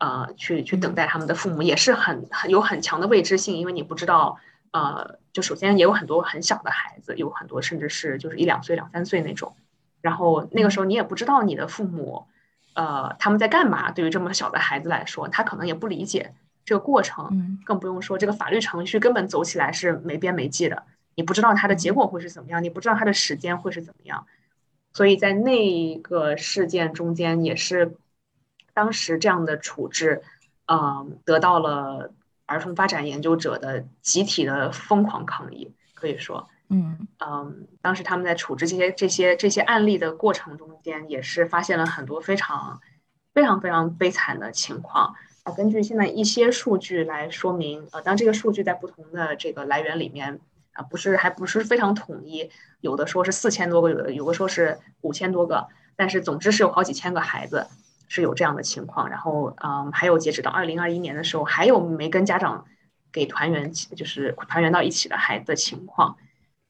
[0.00, 4.38] 呃，去去等待他们的父母，也是很很有很强的未知性，因为你不知道，
[4.70, 9.54] 呃，就首先也有很多很小的孩子，有很多甚至是就是一两岁、两三岁那种，
[10.00, 12.24] 然后那个时候你也不知道你的父母，
[12.72, 13.90] 呃，他们在干嘛。
[13.90, 16.32] 对于这么小的孩子来说，他可能也不理解
[16.64, 20.82] 这个过程，更不用说这个法律程序根本走起来是没边没际的，
[21.14, 24.26] 你不知道它的结果会是怎么样，你不知道它的时间会是怎么样。
[24.94, 27.94] 所以在那个事件中间，也是
[28.74, 30.22] 当时这样的处置，
[30.66, 32.12] 嗯，得到了
[32.46, 35.72] 儿童发展研究者的集体的疯狂抗议。
[35.94, 42.80] 可以说，嗯嗯，当时他们在处置这些这些这些案例的过程中间，也是发现了很多非常
[43.34, 45.14] 非常非常悲惨的情况。
[45.42, 50.40] 啊，根据现在一些数据来说明，呃，当这个数据在不同的这个来源里面。
[50.72, 52.48] 啊，不是，还不是非常统一，
[52.80, 55.66] 有的说是四千多个，有的有的说是五千多个，
[55.96, 57.66] 但是总之是有好几千个孩子
[58.10, 59.08] 是有这样的情况。
[59.08, 62.66] 然后，嗯，还有截止到二零二一年的时候，还有没跟家长
[63.10, 66.18] 给团圆，就是团圆到一起的孩子的情况。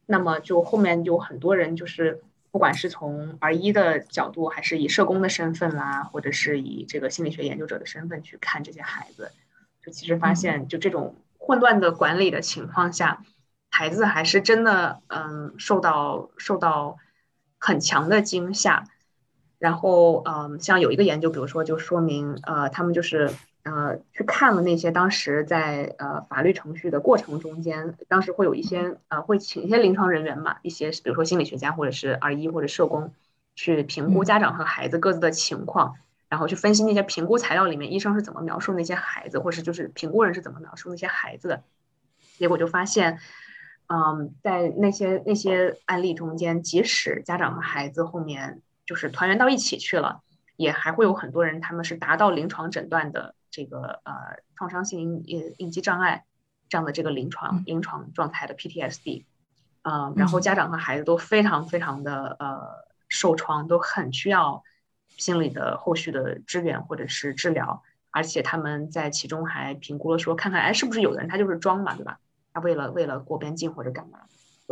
[0.07, 9.33] 那么，就后面有很多人，就是不管是从儿医的角度，还是以社工的身份啦，或者是以这个心理学研究者的身份去看这些孩子，
[9.85, 13.25] 就其实发现，就这种混乱的管理的情况下。
[13.73, 16.99] 孩子还是真的，嗯，受到受到
[17.61, 18.85] 很强的惊吓，
[19.61, 23.31] 然后，嗯，像有一个研究，比如说，就说明，呃，他们就是，
[23.63, 33.13] 呃，去看了那些当时在呃法律程序的过程中间，当时会有一些，呃，会请一些临床人员嘛，一些比如说心理学家或者是儿医或者社工，
[33.55, 35.95] 去评估家长和孩子各自的情况，
[36.31, 41.63] 然后去分析那些评估材料里面医生是怎么描述那些孩子，或是就是评估人是怎么描述那些孩子的，
[42.39, 43.19] 结果就发现。
[43.93, 50.21] 嗯，在那些那些案例中间，即使家长和孩子后面就是团圆到一起去了，
[50.57, 56.25] 也还会有很多人他们是达到临床诊断的这个呃创伤性应应激障碍
[56.69, 59.27] 这样的这个临床临床状态的 PTSD，
[59.83, 64.65] 嗯，然后家长和孩子都非常非常的呃受创，都很需要
[65.17, 72.19] 心理的后续的支援或者是治疗，而且他们在其中还评估了说，看看哎是不是有的人他就是装嘛，对吧？
[72.53, 74.19] 他为了为了过边境或者干嘛，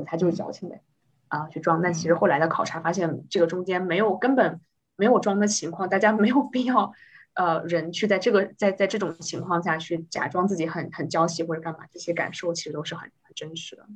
[0.05, 0.83] 他就是矫情呗。
[1.29, 4.61] 啊去装，但其实后来的考察发现，这个中间没有根本
[4.97, 6.93] 没有装的情况，大家没有必要，
[7.35, 13.87] 呃，人去在这个在在这种情况下去假装自己很很娇气或者干嘛，这些感受其实都是很很真实的。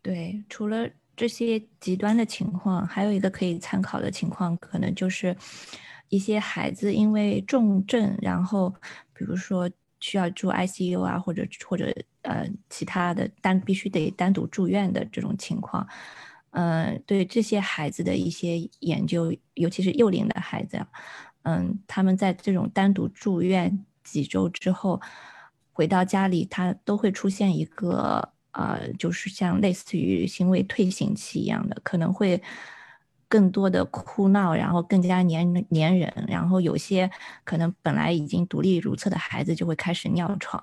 [0.00, 5.36] 对，除了这些极端的情况，还有一个可以参考的情况，可能就是
[6.08, 8.72] 一些孩子因为重症，然后
[9.12, 9.68] 比如说
[10.00, 15.86] 需要住 ICU 啊，或者或者呃其他的单必须得单独住院的这种情况，
[16.50, 20.84] 嗯，对这些孩子的一些研究，尤其是幼龄的孩子，
[21.42, 25.00] 嗯，他们在这种单独住院几周之后，
[25.72, 28.32] 回到家里，他都会出现一个。
[28.52, 32.42] 呃，就是像类似于行为退行期一样的，可能会
[33.28, 37.10] 更多的哭闹，然后更加粘粘人，然后有些
[37.44, 40.62] 可能本来已经独立如厕的孩子就会开始尿床，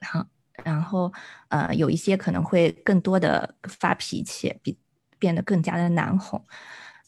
[0.00, 0.26] 然后
[0.64, 1.12] 然后
[1.48, 4.78] 呃，有一些可能会更多的发脾气，比
[5.18, 6.44] 变得更加的难哄，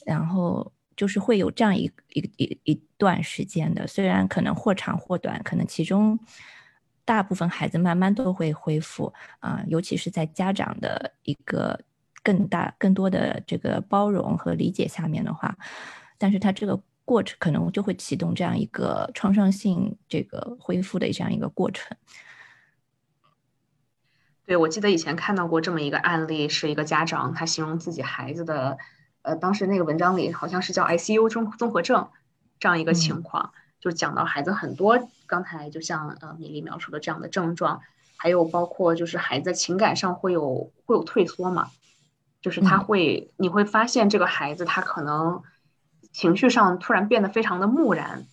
[0.06, 6.18] 然后就是会有这样一一一一段时间的，虽然可能或长或短，可能其中。
[7.02, 11.76] 大部分孩子慢慢都会恢复啊，尤其是在家长的一个
[12.22, 15.56] 更大、更多的这个包容和理解下面的话，
[16.18, 21.96] 但是他这个过程可能就会启动这样一个创伤性这个恢复的这样一个过程。
[24.44, 28.78] 对，我记得以前看到过这么一个案例，是一个家长他形容自己孩子的，
[29.22, 32.10] 呃，当时那个文章里好像是叫 ICU 综综合症
[32.58, 33.52] 这样一个情况。
[33.80, 37.80] 就讲到孩子很多，刚才就像呃米粒描述的这样的症状，
[38.16, 41.70] 还有包括就是孩子情感上会有会有退缩嘛，
[42.40, 45.42] 就是他会你会发现这个孩子他可能
[46.12, 48.26] 情绪上突然变得非常的木然，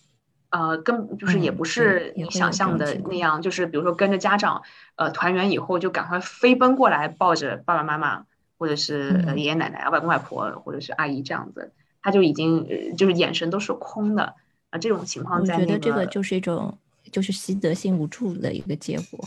[0.50, 4.62] 呃，跟就是也不是你想象的那样，就是比如说跟着家长
[4.96, 8.26] 呃团圆以后就赶快飞奔过来抱着爸爸妈妈
[8.58, 14.34] 或者是爷爷奶奶、外公外婆或者是阿姨这样子，他就已经就是眼神都是空的。
[14.70, 16.76] 啊，这种情况在，我觉得这个就是一种
[17.10, 19.26] 就是习得性无助的一个结果。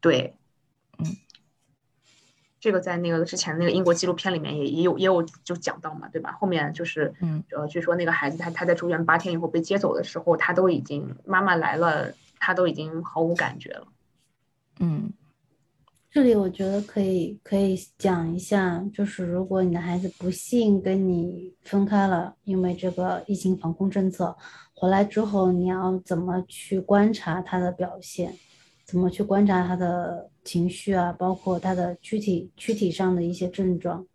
[0.00, 0.45] 对，嗯，
[2.58, 6.32] 这个在那个之前那个英国纪录片里面也也有也有就讲到嘛，对吧？
[6.32, 13.86] 后面就是，嗯，呃，据说那个孩子他他在住院八天以后被接走的时候，他都已经妈妈来了，他都已经毫无感觉了。
[14.80, 15.12] 嗯。
[16.08, 24.34] 这里我觉得可以可以讲一下，就是如果你的孩子不幸跟你分开了，因为这个疫情防控政策，
[24.72, 28.32] 回来之后你要怎么去观察他的表现，
[28.86, 34.06] 怎么去观察他的情绪啊，包括他的躯体躯体上的一些症状。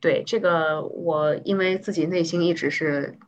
[0.00, 3.18] 对这个，我因为自己内心一直是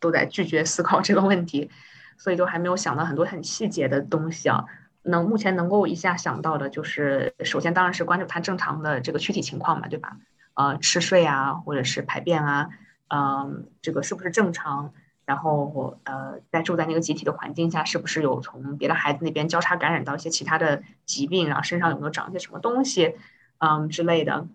[0.00, 1.70] 都在拒绝思考这个问题。
[2.16, 4.64] 所以就还没有想到很多很细节的东西啊。
[5.02, 10.16] 能目前能够一下想到的就是，首先当然是关注他正常的这个躯体情况嘛，对吧？
[10.54, 12.68] 呃，吃睡啊，或者是排便啊，
[13.08, 14.94] 嗯，这个是不是正常？
[15.24, 21.48] 然后呃，在住在那个集体的环境下，是不是有从别的孩子那边交叉感染到一些其他的疾病？
[21.48, 23.14] 然后身上有没有长一些什么东西？
[23.58, 24.46] 嗯之类的。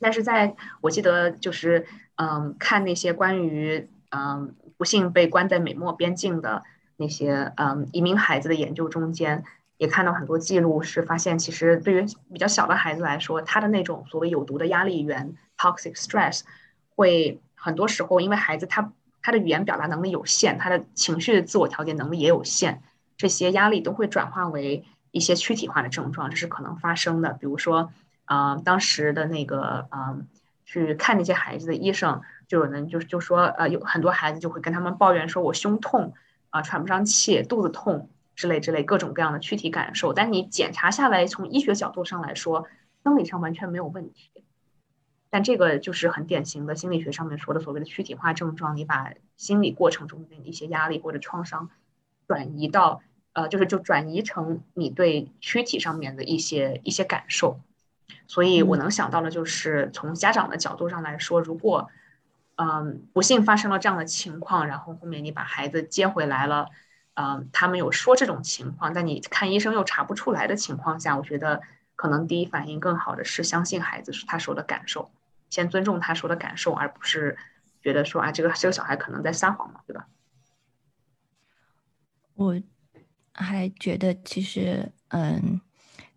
[0.00, 1.86] 但是在我记得就是
[2.16, 6.62] 嗯，看那些关于嗯不幸被关在美墨边境的。
[6.96, 9.42] 那些嗯移民孩子的研究中间，
[9.78, 16.42] 也看到很多记录，是发现其实对于比较小的孩子来说，他的那种所谓有毒的压力源 （toxic stress）
[16.94, 18.92] 会很多时候，因为孩子他
[19.24, 22.82] 他的语言表达能力有限，他的情绪自我调节能力也有限，
[23.16, 27.32] 这些压力都会转化为一些躯体化的症状，这是可能发生的。
[27.32, 27.90] 比如说，
[28.26, 30.28] 啊，当时的那个嗯
[30.66, 36.12] 去看那些孩子的医生，就有人就就说，呃，有很多孩子就会跟他们抱怨说，我胸痛。
[36.50, 42.68] 啊，喘不上气，肚子痛之类之类各种各样的躯体感受，但你检查下来，从医学角度上来说，
[43.02, 44.30] 生理上完全没有问题。
[45.34, 51.70] 但这个就是很典型的心理学上面说的所谓的躯体化症状，你把心理过程中的一些压力或者创伤
[52.28, 57.58] 转移到呃，就是就转移成你对躯体上面的一些一些感受。
[58.28, 61.90] 所以我能想到的就是从家长的角度上来说，如果。
[62.56, 66.68] 嗯，不幸发生了这样的情况，然后后面你把孩子接回来了，
[67.14, 71.62] 嗯，他们有说这种情况，但你看医生又查不出来的情况下，我觉得
[71.96, 75.10] 可能第一反应更好的是相信孩子是他说的感受，
[75.54, 77.38] 先尊重他说的感受，而不是
[77.80, 80.08] 觉得说啊，这个这个小孩可能在撒谎嘛，对吧？
[82.34, 82.60] 我
[83.32, 85.60] 还觉得其实，嗯，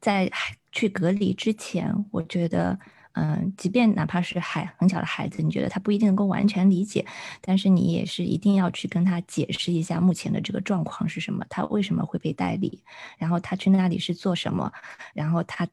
[0.02, 0.32] 在
[0.72, 2.80] 去隔离之前，我觉得。
[3.20, 7.04] 嗯，即便哪怕是孩很小的孩子，你觉得他不一定能够完全理解，
[7.42, 12.84] 但是你也是一定要去跟他解释一下目前的这个状况是什么，他为什么会被代理，
[13.18, 14.72] 然后他去那里是做什么，
[15.16, 15.68] 然后他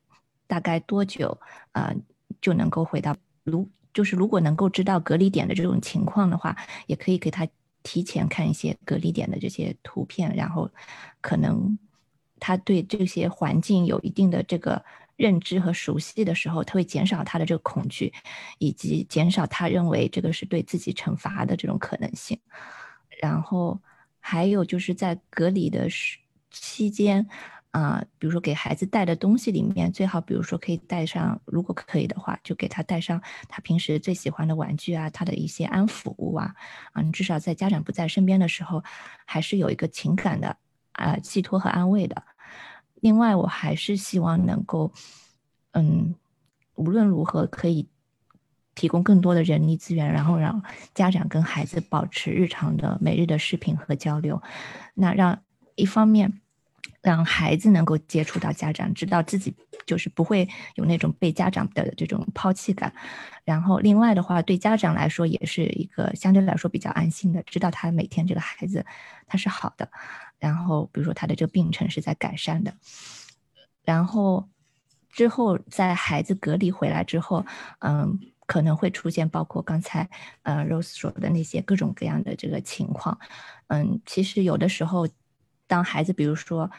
[0.47, 1.39] 大概多久
[1.73, 1.93] 啊
[2.41, 7.47] 就能够回到如就是如果能够知道隔离点的这种情况的话，也可以给他
[7.82, 10.68] 提前看一些隔离点的这些图片，然后
[11.20, 11.78] 可能
[12.40, 14.84] 他对这些环境有一定的这个。
[15.16, 18.12] 认知和熟悉的时候，他会减少他的这个恐惧，
[18.59, 22.36] 以及减少他认为这个是对自己惩罚的这种可能性。
[23.22, 23.80] 然后
[24.18, 26.18] 还有就是在隔离的时
[26.51, 27.28] 期间，
[27.75, 36.55] 啊，比如说给孩子带的东西里面，最好比如说可以带上，如果可以的话，就给他带上他平时最喜欢的玩具啊，他的一些安抚物啊，
[36.93, 38.81] 啊，你至少在家长不在身边的时候，
[39.25, 40.57] 还是有一个情感的
[40.93, 42.22] 啊寄托和安慰的。
[43.01, 44.93] 另外，我还是希望能够，
[45.72, 46.14] 嗯，
[46.77, 47.89] 无论如何可以
[48.77, 50.62] 提供更多的人力资源，然后让
[50.95, 54.41] 家长跟孩子保持日常的每日的视频和交流。
[54.95, 55.43] 那让
[55.75, 56.41] 一方面
[57.05, 62.91] 让孩子能够接触到家长，知道自己就是不会有那种被家长的这种抛弃感。
[63.45, 68.87] 然后另外的话，对家长来说也是一个相对来说比较安心的，知道他每天这个孩子
[69.27, 69.87] 他是好的。
[70.39, 72.73] 然后，比如说他的这个病程是在改善的，
[73.85, 74.49] 然后
[75.11, 77.45] 之后在孩子隔离回来之后，
[77.81, 80.09] 嗯，可能会出现包括刚才
[80.43, 83.19] 呃 Rose 说的那些各种各样的这个情况，
[83.69, 85.07] 嗯，其实有的时候，
[85.67, 86.71] 当孩子比如说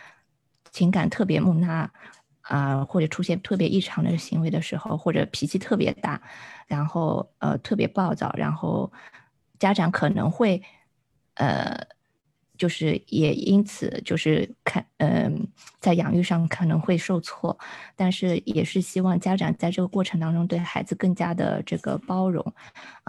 [0.76, 1.90] 情感特别木讷
[2.42, 6.22] 啊，或者出现特别异常的行为的时候，或者脾气特别大，
[6.68, 8.92] 然后呃特别暴躁，然后
[9.58, 10.62] 家长可能会
[11.36, 11.80] 呃。
[12.58, 15.46] 就是也因此就是看，嗯，
[15.82, 17.60] 在养育上可能会受挫，
[17.98, 22.42] 但是也是希望家长在这个过程当中对孩子更加的这个包容，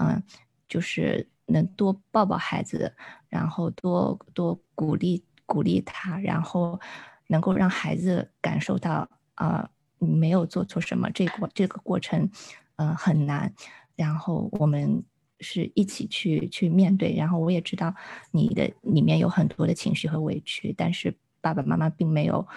[0.02, 0.20] 嗯，
[0.68, 2.92] 就是能多抱抱孩子，
[3.28, 6.80] 然后多多鼓励鼓励他，然后
[7.28, 9.68] 能够让孩子感受到啊，
[9.98, 12.30] 你没有做错什么，这过这个过程，
[12.76, 13.52] 嗯，很难，
[13.96, 15.04] 然后我们。
[15.38, 17.94] 是一起去去面对，然后我也知道
[18.30, 22.48] 你的里面有很多的情绪和委屈，但是爸爸妈妈并没有，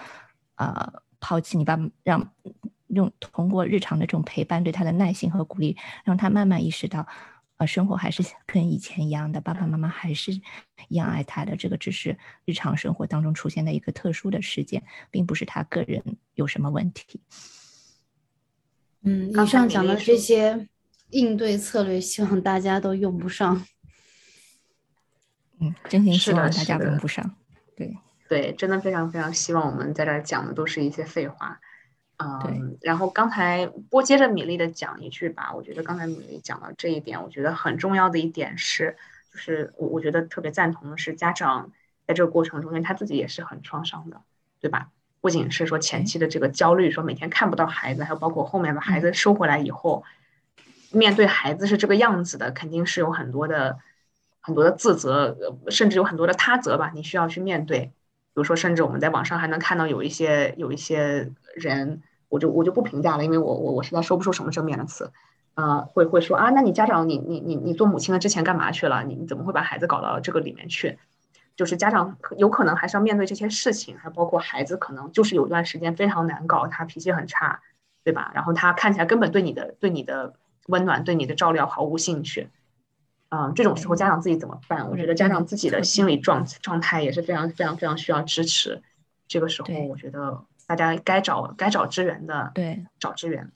[0.54, 0.90] 呃，
[1.20, 2.32] 抛弃你，爸让
[2.86, 7.06] 用通过日常的这种陪伴，对他的耐心和鼓励，让他慢慢意识到，
[7.60, 10.32] 呃，生活还是跟以前一样的，爸爸妈妈还是
[10.88, 16.02] 一样爱他的，这个只是日常生活当中出现的一个特殊的事件，并不是他个人
[16.34, 17.20] 有什么问题。
[19.02, 20.68] 嗯，以上讲的这些。
[21.10, 23.66] 应对策略，希望大家都用不上。
[25.58, 27.34] 嗯，真心希望大家用不上。
[27.76, 27.98] 对
[28.28, 31.60] 对，真的非常非常希望我们在这儿讲的都是一些废话。
[32.20, 38.96] 嗯，然后刚才波接着米粒的讲一句吧，我觉得刚才米粒讲到这一点，我觉得很重要的一点是，
[39.32, 41.72] 就是我我觉得特别赞同的是，家长
[42.06, 44.20] 在这个过程中间他自己也是很创伤的，
[44.60, 44.90] 对吧？
[45.20, 50.04] 不仅是说前期的这个焦虑，说每天看不到孩子，还有包括后面把孩子收回来以后。
[50.92, 53.78] 面对孩子是这个样子的，肯定是有很多的
[54.40, 55.36] 很多的自责，
[55.68, 56.90] 甚至有很多的他责吧。
[56.92, 57.92] 你需要去面对，比
[58.34, 65.12] 如说，甚至我们在网上还能看到有一些有一些人，我就我就不评价了，因为我我我实在说不出什么正面的词，
[65.56, 69.04] 呃，会会说啊，那你家长你你你你做母亲的之前干嘛去了？
[69.04, 70.98] 你你怎么会把孩子搞到这个里面去？
[71.56, 77.60] 就是家长有可能还是要面对这些事情，还包括孩子可能就是有一段时间非常难搞，他脾气很差，
[78.02, 78.32] 对吧？
[78.34, 80.34] 然后他看起来根本对你的对你的。
[80.66, 82.48] 温暖对你的照料毫无兴趣，
[83.30, 84.88] 嗯，这种时候家长自己怎么办？
[84.88, 88.80] 我觉得家长自己的心理状状态也是非常非常非常需要支持。
[89.26, 93.50] 这个时候，我觉得大家该找该找支援的，对，找支援。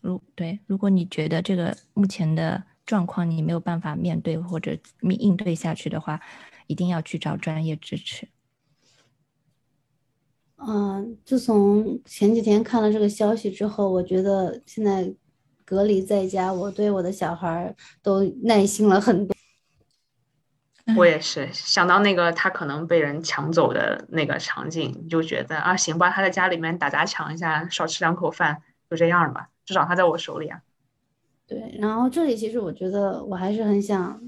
[0.00, 6.18] 如对，如果你觉得这个目前的状况你没有办法面对或者应对下去的话，
[6.68, 8.26] 一定要去找专业支持。
[10.56, 15.14] 嗯，自从前几天看了这个消息之后，我觉得现在。
[15.64, 19.34] 隔离在家，我对我的小孩都耐心了很多。
[20.96, 30.60] 我也是想到那个他可能被人抢走的那个场景，就觉得啊，行吧，他在家里面打砸抢一下，少吃两口饭，就这样吧，至少他在我手里啊。
[31.46, 34.20] 对，然后这里其实我觉得我还是很想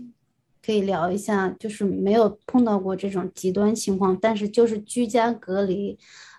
[0.65, 5.99] 可以聊一下，就是没有碰到过这种极端情况，但是就是居家隔离。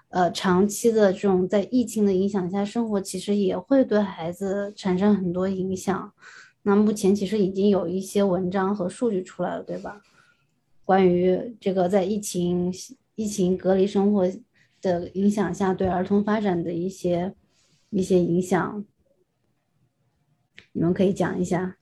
[0.09, 6.13] 呃，长期的这种在疫情的影响下生活，其实也会对孩子产生很多影响。
[6.67, 10.01] 那目前其实已经有一些文章和数据出来了，对吧？
[10.83, 12.73] 关于这个在疫情
[13.13, 14.27] 疫情隔离生活
[14.81, 17.35] 的影响下，对儿童发展的一些
[17.91, 18.83] 一些影响。
[20.71, 21.77] 你们可以讲一下。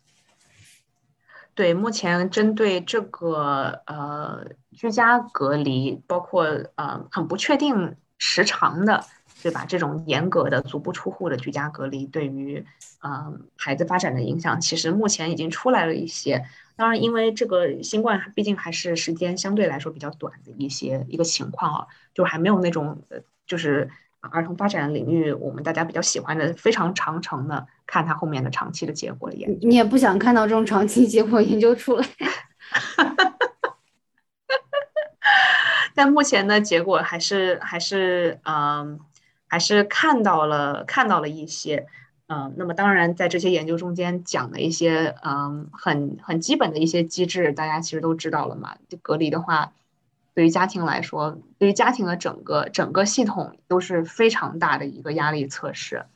[1.56, 6.44] 对，目前针对这个呃居家隔离，包括
[6.76, 9.06] 呃很不确定时长的，
[9.44, 9.66] 对吧？
[9.68, 12.66] 这种严格的足不出户的居家隔离，对于
[13.02, 16.44] 呃孩子发展的影响，其实目前已经出来了一些。
[16.76, 23.92] 当然，因为这个新冠毕竟还是时间相对来说比较短的一些一个情况啊，就还没有那种呃就是。
[24.32, 29.68] 儿童发展领域，我们大家比较喜欢的非常长程的，看它后面的长期的结果的研究。
[29.68, 32.08] 你也不想看到这种长期结果研究出来。
[35.94, 38.98] 但目前的结果还是还是嗯，
[39.54, 41.86] 还是看到了看到了一些
[42.26, 42.56] 嗯。
[42.58, 48.78] 那么当然，在这些研究中间讲的一些嗯很很基本的一些机制，大家其实都知道了嘛。
[48.90, 49.72] 就隔离的话。
[50.34, 56.08] 对于家庭来说，对于家庭的整个整个系统都是非常大的一个压力测试。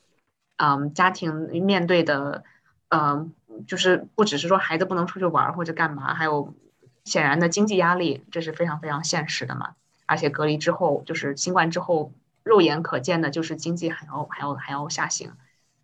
[0.55, 2.43] 嗯，家庭面对的，
[2.89, 3.31] 嗯，
[3.67, 6.55] 就是不只是说孩子不能出去玩或者干嘛，还有
[7.03, 9.75] 显然的经济压力，这是非常非常现实的嘛。
[10.07, 12.11] 而且隔离之后，就是新冠之后，
[12.47, 15.33] 肉眼可见的就是经济还要还要还要下行。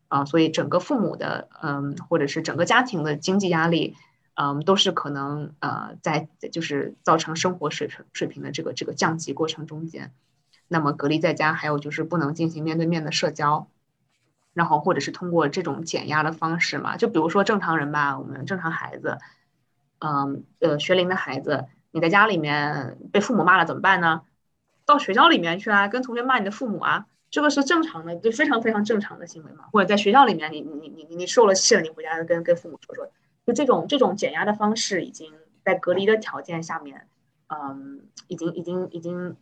[0.08, 3.96] 啊，所以整个父母的，嗯，或者是整个家庭的经济压力。
[4.36, 10.12] 嗯，都是可能呃，在就是造成生活水平水平的这个这个降级过程中间，
[10.68, 13.68] 那么隔离在家，还有就是不能进行面对面的社交，
[14.56, 19.20] 然后或者是通过这种减压的方式嘛，就比如说正常人吧，我们正常孩子，
[20.00, 24.24] 嗯呃学龄的孩子，你在家里面被父母骂了怎么办呢？
[24.86, 29.66] 到学校里面去啊，跟同学骂你的父母啊，这个是正常的，就非常非常正常的行为嘛。
[29.72, 33.10] 或者在学校里面，你你你你你受了气了，你回家跟跟父母说说。
[33.46, 35.34] 就这种这种减压的方式，已经
[35.66, 37.08] 在隔离的条件下面，
[37.48, 39.36] 嗯，已经已经已经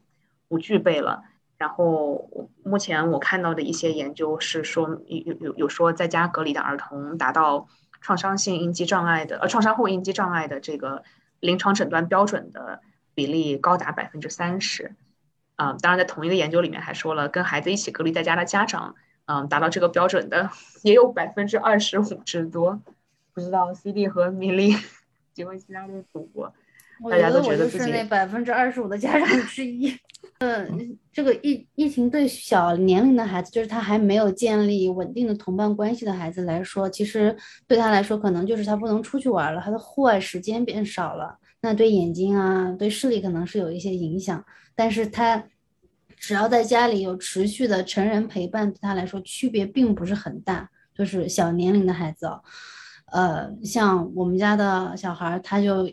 [0.47, 1.23] 不具备了。
[1.57, 7.67] 然后目前我看到的一些研究是说，有有有说在家隔离的儿童达到
[7.99, 11.03] 创伤性应激障碍的呃创伤后应激障碍的这个
[11.39, 12.81] 临床诊断标准的
[13.13, 14.95] 比例高达百分之三十。
[15.61, 18.95] 啊，当然在同一个研究里面还说了，跟孩子一起隔离在家的家长，
[19.25, 20.49] 嗯，达到这个标准的
[20.81, 22.81] 也有百分之二十五之多。
[23.31, 24.75] 不知道 CD 和米粒
[25.35, 26.51] 几位其他的主播，
[27.11, 29.95] 大家都觉得自己那百分之二十五的家长之一。
[30.39, 37.37] 嗯，这个疫疫情对小年龄的孩子，就是他还没有建立稳定的同伴关系的孩子来说，其实
[37.67, 44.43] 对他来说，可能就是他不能出去玩了，他的户外时间变少了，那对眼睛啊，对视力可能是有一些影响。
[44.75, 45.43] 但是他
[46.17, 52.41] 只要在家里有持续的成人陪伴，对他来说区别并不是很大，就是小年龄的孩子哦。
[53.11, 55.91] 呃，像我们家的小孩，他就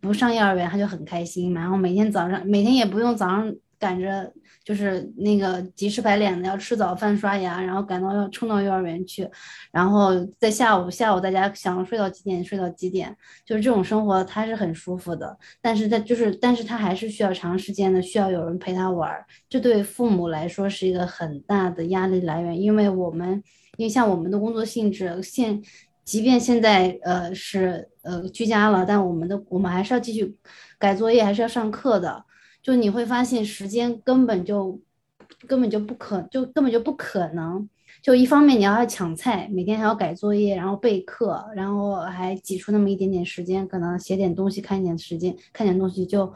[0.00, 1.52] 不上幼儿园，他就很开心。
[1.52, 4.32] 然后每天早上，每天也不用早上赶着，
[4.64, 9.28] 就是那个急赤白脸的要吃早饭、刷牙，然后赶到要冲到幼儿园去。
[9.72, 15.36] 然后在下午，下午大家想睡到几点睡到几点，就是这种生活他是很舒服的。
[15.60, 19.10] 但是他就是，但是他还是需要长时间的需要有人陪他玩，
[19.48, 23.42] 这对父母来说是一个很大的压力来源，因为我们，
[23.78, 25.60] 因为像我们的工作性质现。
[26.04, 30.36] 即便现在呃是呃居家了，但我们的我们还是要继续
[30.76, 32.24] 改作业，还是要上课的。
[32.62, 34.80] 就你会发现时间根本就
[35.46, 37.68] 根本就不可，就根本就不可能。
[38.00, 46.32] 就一方面你要要抢菜，每天还要改作业，然后备课，然后还挤出那么一点点时间，可能写点东西，看一点时间，看点东西就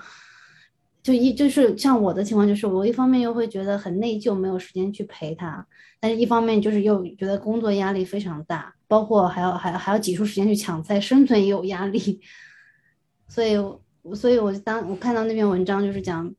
[1.02, 5.66] 就一就是像我的情况，就是我一方面又会觉得很内疚，没有时间去陪他，
[5.98, 8.74] 但是一方面就是又觉得工作压力非常大。
[8.88, 12.20] 包括还要还还要挤出时间去抢菜，生存也有压力，
[13.26, 13.56] 所以
[14.14, 16.34] 所以我当我看到那篇文章，就是讲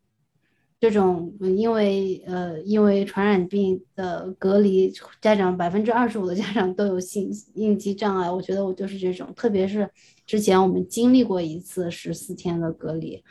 [0.80, 9.90] 这种因为呃因为传染病的隔离，家长百分之二十五的家长都有性应激障碍，我觉得我就是这种，特别是
[10.26, 13.24] 之前我们经历过一次十四天的隔离，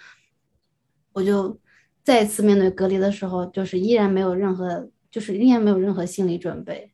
[1.12, 1.58] 我就
[2.02, 6.92] 再次面对隔离的时候，就是依然没有任何就是依然没有任何心理准备。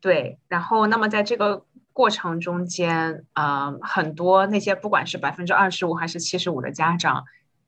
[0.00, 7.24] 对，然后那么在这个过程中间，呃，很多那些不管是百分之二十五还是七十五的家长，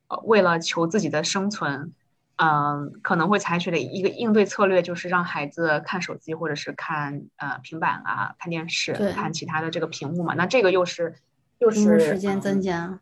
[0.08, 1.92] 呃，为了求自己的生存，
[2.36, 10.34] 嗯，可能会采取的一个应对策略就是让孩子看手机或者是看呃平板啊，看电视，看其他的这个屏幕嘛。
[10.34, 11.14] 那这个又是
[11.58, 13.00] 又是时间增加，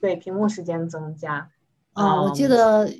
[0.00, 1.50] 对，屏幕时间增加。
[1.94, 2.90] 哦，我记得。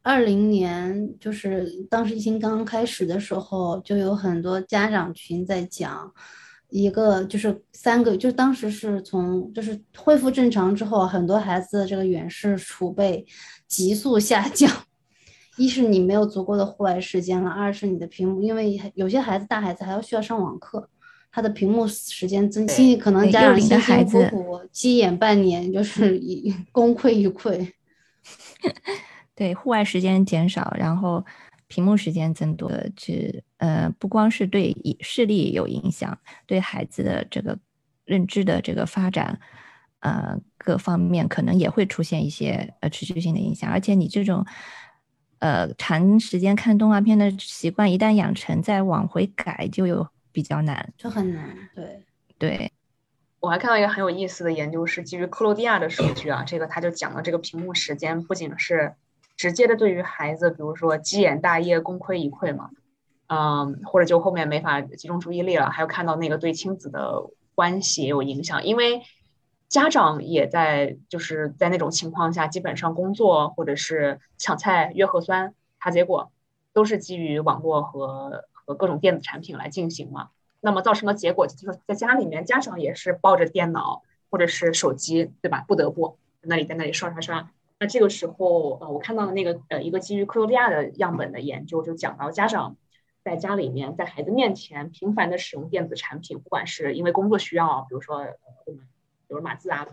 [0.00, 6.10] 二零年就是当时疫情刚刚开始的时候，就有很多家长群在讲，
[6.70, 13.24] 一个就是三个，就当时是从就是恢复正常之后，很多孩子的这个远视储备
[13.66, 14.70] 急速下降，
[15.56, 20.88] 一是你没有足够的户外时间了，二是你的屏幕，因为有些孩子大孩子还要需要上网课，
[21.32, 27.72] 他的屏幕时间增期，可能家长辛辛苦苦积眼半年，就是一 功亏一篑。
[29.34, 31.24] 对，户外时间减少，然后
[31.68, 37.56] 屏幕时间增多，这呃不光是对视力有影响，对孩子的这个
[38.04, 39.38] 认知的这个发展。
[40.00, 44.46] 呃，各方面可能也会出现一些呃持续性的影响，而且你这种
[45.40, 51.68] 呃长时间看动画片的习惯一旦养成，再往回改就有比较难，就很难。
[51.74, 52.04] 对
[52.38, 52.70] 对，
[53.40, 58.94] 我还看到一个很有意思的研究，是基于克罗地亚的数据啊，这个他就讲了这个屏幕时间不仅是
[59.38, 62.68] 直接的对于孩子，比如说鸡眼大业、功亏一篑嘛，
[63.28, 67.22] 嗯，或者就后面没法集中注意力了，还有看到那个对亲子的
[67.54, 69.00] 关系也有影响，因为。
[69.70, 76.32] 家长也在，就是在那种情况下，基本上工作或者是抢菜、约核酸，查结果
[76.72, 80.30] 都是基于网络和和各种电子产品来进行嘛。
[80.62, 85.62] 那么造成的结果就是在家里面，家长也是抱着电脑或者是手机，对吧？
[85.68, 87.50] 不得不那里在那里刷刷刷。
[87.80, 92.76] 那这个时候，呃，我看到的那个呃一个基于克罗地亚的样本的研究，就讲到家长
[93.22, 98.18] 在家里面在孩子面前频繁的使用电子产品，不管是因为工作需要，比如说
[98.66, 98.86] 我们。
[99.28, 99.86] 比如码字啊、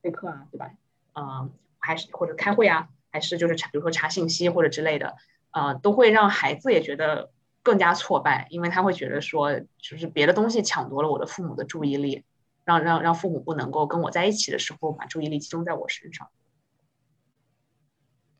[0.00, 0.70] 备课啊，对吧？
[1.14, 1.50] 嗯，
[1.80, 5.16] 还是或者开会啊，还是就是查，比如说查信息或者之类的，
[5.50, 7.32] 呃，都会让孩子也觉得
[7.64, 12.22] 更加挫败，因为他会觉得说，就是别的东西抢夺了我的父母的注意力，
[12.64, 16.28] 让让让父母不能够跟我在一起的时候把注意力集中在我身上。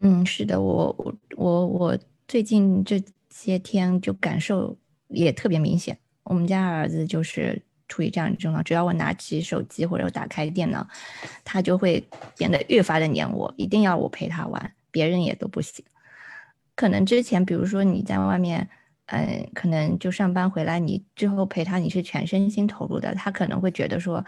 [0.08, 4.76] 嗯，是的，我我我我最近这些天就感受
[5.08, 7.60] 也特别明显，我们家儿子就是。
[7.90, 10.86] 处于这样的状况，只要我拿起手机或者打开电脑，
[11.42, 12.06] 他就会
[12.36, 15.82] 变得越发的黏我，一定要我陪他玩，别人也都不行。
[16.74, 18.68] 可能之前，比如说你在外面，
[19.06, 24.22] 嗯，可能就上班回来，你之后陪他，你是全身心投入的，他可能会觉得说，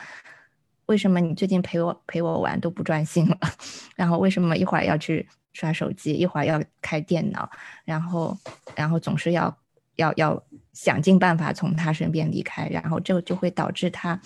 [0.86, 3.38] 为什么你最近陪我陪我玩都不专心了？
[3.94, 7.50] 然后为什么一会儿要去刷手机，一会儿要开电脑，
[7.84, 8.36] 然后
[8.74, 9.56] 然后总是要。
[9.96, 10.42] 要要
[10.72, 14.18] 想尽办法从他身边离开，然后这个就会导致他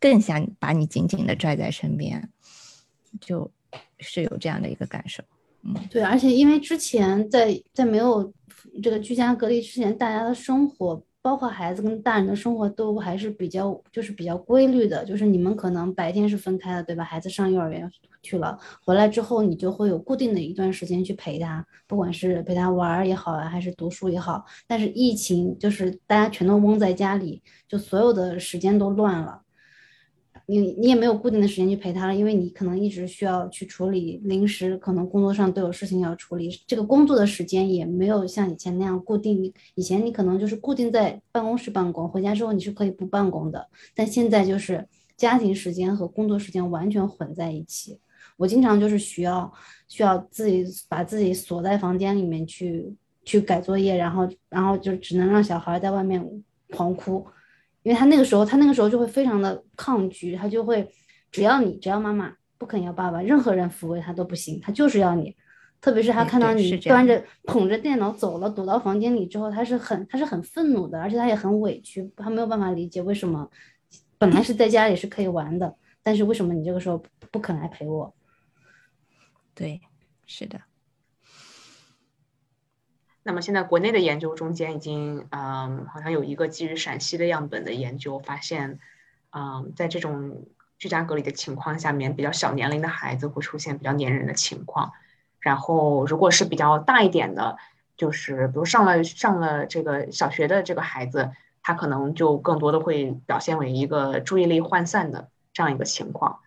[0.00, 2.26] 更想把你紧紧的拽在身边，
[3.20, 3.50] 就
[3.98, 5.22] 是有这样的一个感受。
[5.62, 8.32] 嗯，对，而且因为之前在在没有
[8.82, 11.04] 这个居家隔离之前，大家的生活。
[11.22, 15.04] 包括孩子跟大人的生活都还是比较，就是比较规律的。
[15.04, 17.04] 就是你们可能白天是分开的，对吧？
[17.04, 17.86] 孩子上幼儿园
[18.22, 24.44] 去了，回来之后你就会有固定的一段时间去陪他，不管是陪他玩也好啊，还是读书也好。
[24.66, 29.42] 但是疫情就是大家全都蒙在家里，就所有的时间都乱了。
[30.46, 36.50] 你你也没有固定的时间去陪他了，因为你可能一直需要去处理临时，可能工作上都有事情要处理。
[36.66, 39.52] 这个工作的时间也没有像以前那样固定。
[39.76, 43.68] 以前你可能就是固定在办公室办公，回家之后你是可以不办公的。
[43.94, 48.00] 但现在就是家庭时间和工作时间完全混在一起。
[48.40, 49.52] 我经常就是需要
[49.86, 52.90] 需要自己把自己锁在房间里面去
[53.22, 56.26] 去改作业，然后然后就只能让小孩在外面
[56.70, 57.26] 狂哭。
[57.82, 60.90] 因为他那个时候，他那个时候就会非常的抗拒，他就会，
[61.30, 65.36] 只要你，只要妈妈不肯要爸爸，任何人抚慰他都不行，他就是要你。
[65.82, 73.46] 特别是他看到你端着捧着电脑走了，躲到房间里之后，他是很他是很愤怒的，而且他也很委屈，他没有办法理解为什么
[74.16, 78.14] 本来是在家里是可以玩的，但是为什么你这个时候不肯来陪我？
[79.60, 79.82] 对，
[80.24, 80.62] 是的。
[83.22, 88.78] 那么现在国内的研究中间已经，嗯，好像有一个基于陕西的样本的研究发现，
[89.32, 90.46] 嗯，在这种
[90.78, 94.92] 居家隔离的情况下面，比较小年龄的孩子会出现比较粘人的情况。
[95.40, 97.58] 然后如果是比较大一点的，
[97.98, 106.40] 就是比如上了上了这个小学的这个孩子，他可能就更多的会表现为一个注意力涣散的这样一个情况。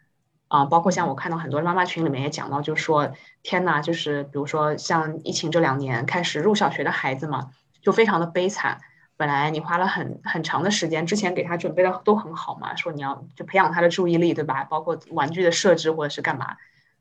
[0.53, 7.49] 啊，包括像我看到很多妈妈群里面也讲到，就说天呐，就是比如说像疫情这两年开始入小学的孩子嘛，
[7.81, 8.79] 就非常的悲惨。
[9.17, 14.63] 本来你花了很很长的时间，之前给他准备的都很好嘛，说你要就培养他的注意力，对吧？
[14.65, 16.57] 包括玩具的设置或者是干嘛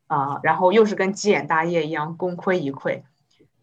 [0.06, 3.02] 啊，然后又是跟鸡眼大业一样功亏一篑。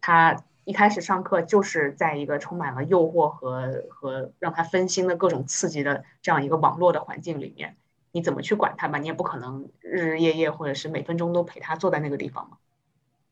[0.00, 7.74] 他一开始上课就是在一个充满了诱惑和和让他分心的各种刺激的这样一个网络的环境里面。
[8.12, 8.98] 你怎么去管他吧？
[8.98, 12.56] 你也不可能日日夜夜或者是每分钟都陪他坐在那个地方嘛。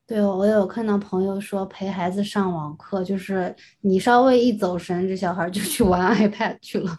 [0.06, 6.96] 对，我有看到朋友说陪孩子上网课，就是你稍微一走神，这小孩就去玩 iPad 去了。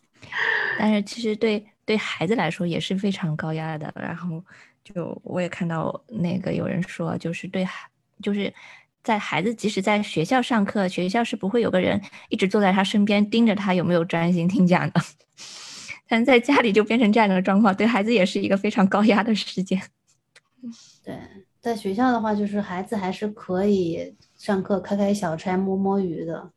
[0.78, 3.92] 但是其实对对孩子来说也是非常高压的。
[3.96, 4.40] 然后
[4.84, 7.88] 就我也看到那个有人说，就是对孩，
[8.22, 8.54] 就是
[9.02, 15.00] 在孩子即使在学校上课，学校是不会有个人一直坐在他身边盯着他有没有专心听讲的。
[16.08, 19.80] 但在家里就变成这样的状况，对孩子也是一个非常高压的时间。
[21.04, 21.18] 对，
[21.60, 26.50] 在学校的话，就是孩子还是可以上课开开小差、摸摸鱼的。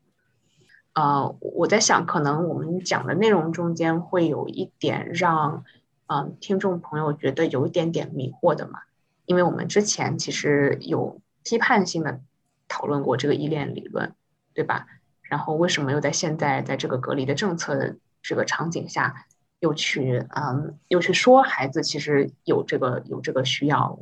[0.93, 5.63] 呃，我在想，可能我们讲的内容中间会有一点让，
[6.07, 8.79] 嗯，听众朋友觉得有一点点迷惑的嘛，
[9.25, 12.21] 因为我们之前其实有批判性的
[12.67, 14.13] 讨论过这个依恋理论，
[14.53, 14.87] 对吧？
[15.21, 19.27] 然后为什么又在现在在这个隔离的政策的这个场景下？
[19.59, 23.99] 又去嗯，又去说孩子其实有这个有这个需要，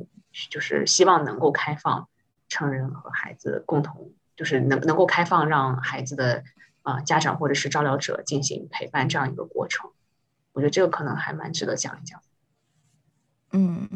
[0.50, 2.08] 就是希望能够开放
[2.48, 6.44] 成人和孩子共同，就是能能够开放让孩子的
[6.82, 9.90] 啊家长或者是照料者进行陪伴这样一个过程。
[10.52, 12.20] 我觉得这个可能还蛮值得讲一讲。
[13.52, 13.88] 嗯，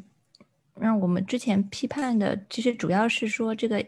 [0.74, 3.84] 那我们之前批判的其实主要是说这个。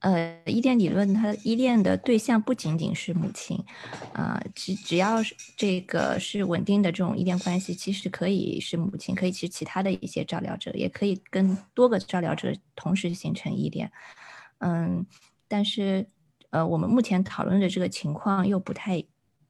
[0.00, 3.62] 呃，依恋理论，它依恋的对象不仅仅是母亲，
[4.14, 13.92] 啊，只只要是这个是稳定的这种依恋关系，其实可以是母亲，可以是其他的一些照料者，也可以跟多个照料者同时形成依恋。
[14.60, 15.04] 嗯，
[15.46, 16.06] 但是
[16.48, 19.04] 呃，我们目前讨论的这个情况又不太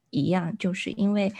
[0.09, 1.33] 一样，就是因为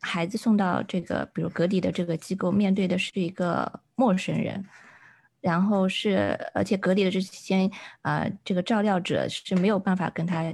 [0.00, 4.64] 孩子送到这个比如隔离的这个机构，面对的是一个陌生人。
[5.40, 7.70] 然后是，而且隔离的这期间，
[8.02, 10.52] 呃，这个照料者是没有办法跟他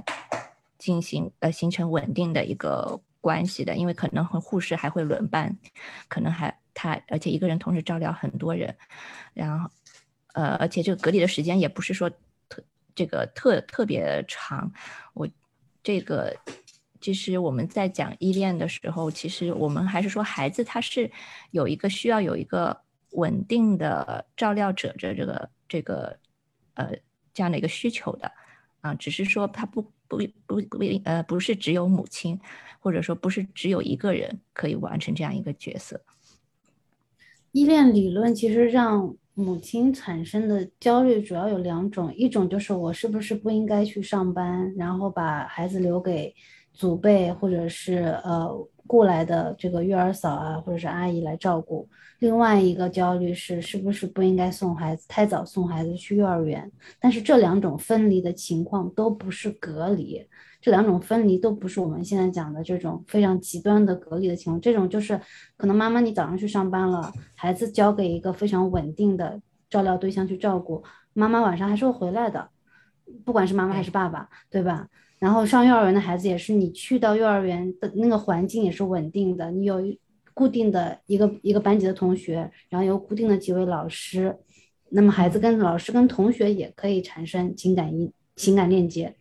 [0.77, 5.57] 进行呃形成稳定的一个关系的，因为可能和护士还会轮班，
[6.07, 8.75] 可能还他而且一个人同时照料很多人，
[9.33, 9.67] 然后
[10.33, 12.07] 呃，而且这个隔离的时间也不是说
[12.47, 12.63] 特
[12.93, 14.71] 这个特特别长。
[15.15, 15.27] 我
[15.81, 16.31] 这个
[17.01, 21.11] 其实我们在讲依恋的时候，其实我们还是说孩子他是
[21.49, 22.84] 有一个需要有一个。
[23.15, 26.17] 稳定的照料者的这个这个
[26.75, 26.91] 呃
[27.33, 28.31] 这样的一个需求的
[28.81, 32.39] 啊，只是说他不不不不呃不是只有母亲，
[32.79, 35.99] 或者说不是只有一个人可以完成这样一个角色。
[37.51, 46.33] 依恋理论其实让母亲产生的焦虑主要有两种，一种就是我是不是不应该去上班，然后把孩子留给
[46.73, 48.67] 祖辈或者是呃。
[48.87, 51.87] 雇来的这个育儿嫂啊，或者是阿姨来照顾。
[52.19, 56.71] 另外一个焦虑是，是不是不应该送孩子太早送孩子去幼儿园？
[56.99, 60.25] 但是这两种分离的情况都不是隔离，
[60.61, 64.61] 这两种分离都不是我们现在讲的这种非常极端的隔离的情况。
[64.61, 65.19] 这种就是
[65.57, 70.83] 可能妈妈你早上去上班了，孩子交给一个非常稳定的照料对象去照顾，
[71.13, 72.49] 妈妈晚上还是会回来的，
[73.25, 74.87] 不管是妈妈还是爸爸，对吧？
[75.25, 79.81] 然后上幼儿园的孩子也是，你去到幼儿园的那个环境也是稳定的，你有
[80.35, 84.37] 固定的一个一个班级的同学，然后有固定的几位老师，
[84.89, 89.15] 那么孩子跟老师跟同学也可以产生情感一情感链接，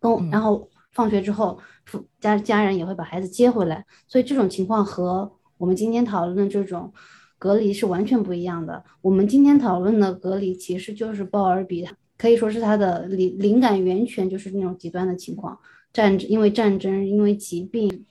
[0.00, 6.90] 跟然后放学之后父家家人也会把孩子接回来，所以这种情况和我们今天讨论的这种
[7.38, 8.82] 隔离是完全不一样的。
[9.02, 11.94] 我们今天讨论的隔离其实就是鲍尔比他。
[12.20, 15.58] 可以说是他的灵灵感源泉，就是那种极端的情况，
[15.90, 18.04] 战因为战争，因为疾病，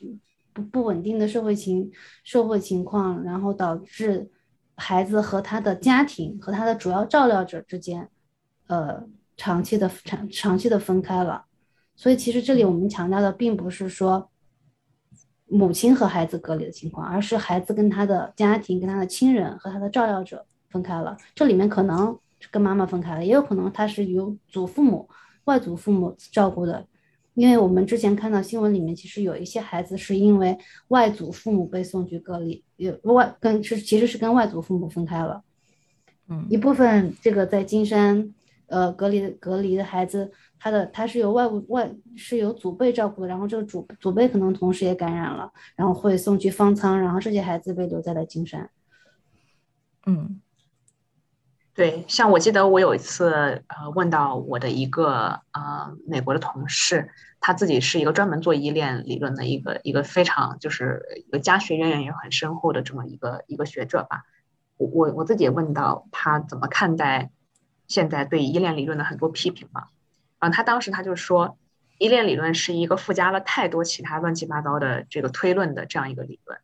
[0.51, 1.91] 不不稳定的社会情
[2.23, 4.27] 社会情况，然后导致
[4.73, 8.09] 孩子和他的家庭和他的主要照料者之间，
[8.65, 9.07] 呃，
[9.37, 11.45] 长期的长长期的分开了。
[11.95, 14.31] 所以其实这里我们强调的并不是说
[15.45, 21.15] 母亲和孩子隔离的情况，而是孩子跟他的家庭、跟他的亲人和他的照料者分开了。
[21.35, 22.17] 这里面可能。
[22.51, 25.09] 跟妈妈分开了，也有可能他是由祖父母、
[25.45, 26.87] 外祖父母照顾的，
[27.33, 35.43] 因为我们之前看到新闻里面，其实有一些孩子是因为外祖父母被送去隔离，有外跟是其实是跟外祖父母分开了，
[36.29, 38.33] 嗯，一部分这个在金山
[38.67, 48.69] 呃隔离隔离的孩子，他的他是由外物外是由祖辈照顾的，然后这个祖祖辈可能同时也感染了，然后会送去方舱，然后这些孩子被留在了金山，
[50.05, 50.39] 嗯。
[51.79, 57.09] 对，像我记得我有一次，呃，问到我的一个呃美国的同事，
[57.39, 64.23] 他自己是一个专门做依恋理论的一个一个非常就是一个家学渊源也很深厚的这么一个一个学者吧。
[64.75, 67.31] 我我我自己也问到他怎么看待
[67.87, 69.85] 现在对依恋理论的很多批评嘛？
[70.39, 71.57] 啊，他当时他就说，
[71.97, 76.59] 依恋理论是一个附加了太多其他乱七八糟的这个推论的这样一个理论。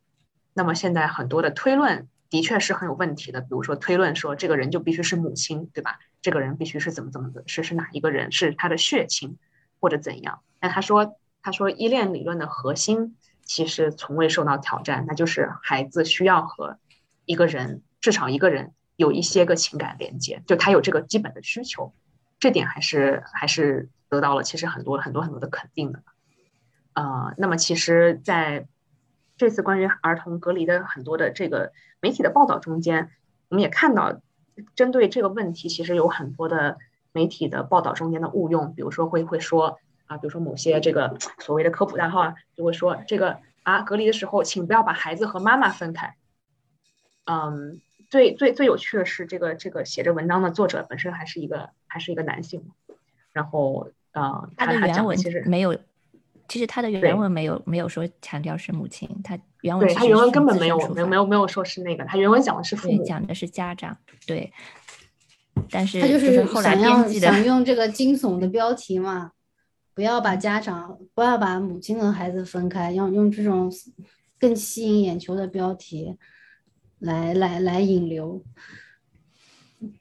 [0.53, 2.09] 那么现在很多的推论。
[2.35, 5.99] 的确是很有问题的，比如说推论说这个人就必须是母亲，对吧？
[6.21, 9.37] 这个人必须是怎么怎么的，是是哪一个人，是他的血亲
[9.79, 10.41] 或者怎样？
[10.59, 16.77] 那他说，他说依恋理论的核心其实从未受到挑战，那就是孩子需要和
[17.23, 21.93] 一个人，至少一个人有一些个情感连接，就他有这个基本的需求。
[22.37, 26.03] 这点还是还是得到了其实很多很多很多的肯定的。
[26.91, 28.67] 呃，那么其实在
[29.37, 33.11] 这次关于儿童隔离的很多的这个媒体的报道中间，
[33.49, 34.21] 我们也看到，
[34.75, 36.77] 针对这个问题，其实有很多的
[37.11, 46.15] 媒体的报道中间的误用，比如说会会说啊，比如说某些这个所谓的科普大号啊，就会说这个啊，隔离的时候请不要把孩子和妈妈分开。
[47.25, 52.71] 嗯，最最最有趣的是，这个这个写这文章的作者本身还是一个还是一个男性，
[53.33, 55.77] 然后呃，他的原文其实没有。
[56.47, 64.53] 其实他的原文没有没有说强调是母亲，他原文对他原文根本没有没有没有没有说是那个，他原文讲的是父母，讲的是家长，对。
[65.71, 69.31] 但是他就是后来想想用这个惊悚的标题嘛，
[69.95, 73.71] 不要把家长不要把母亲和孩子分开，要用这种
[74.39, 76.15] 更吸引眼球的标题
[76.99, 78.43] 来来来引流。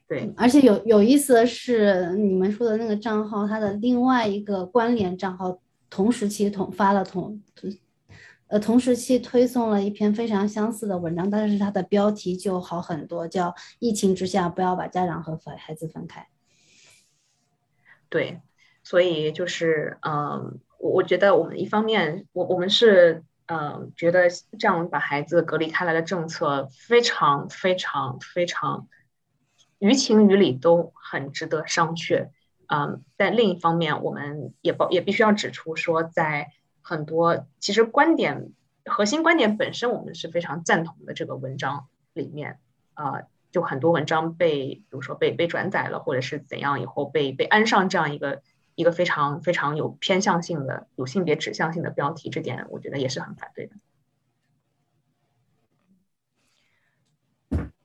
[0.07, 5.59] 对，而且有有意思的是，你们说的那个账号，它的另外一个关联账号。
[5.95, 7.40] 同时期同发了同，
[8.49, 16.26] 呃，同时期推送了一篇非常相似的文章，但是它的标题就好很多，叫“疫情之下不要把家长和孩子分开”。
[18.11, 18.40] 对，
[18.82, 24.28] 所以就是，嗯，我我觉得我们一方面，我我们是，嗯，觉得
[24.59, 28.88] 这样把孩子隔离开来的政策非常非常非常，
[29.78, 32.30] 于情于理都很值得商榷。
[32.75, 36.51] 嗯，但另一方面，我们也包也必须要指出说，在
[36.83, 38.51] 很多其实观点
[38.85, 41.14] 核心观点本身，我们是非常赞同的。
[41.14, 42.59] 这个文章里面，
[42.95, 43.22] 啊，
[43.53, 48.43] 就很多文章被，比如说被被转载了，或者是怎样以后被被安上这样一个
[48.75, 53.77] 一个非常非常有偏向性的、有性别指向性的标题，这点我觉得也是很反对的。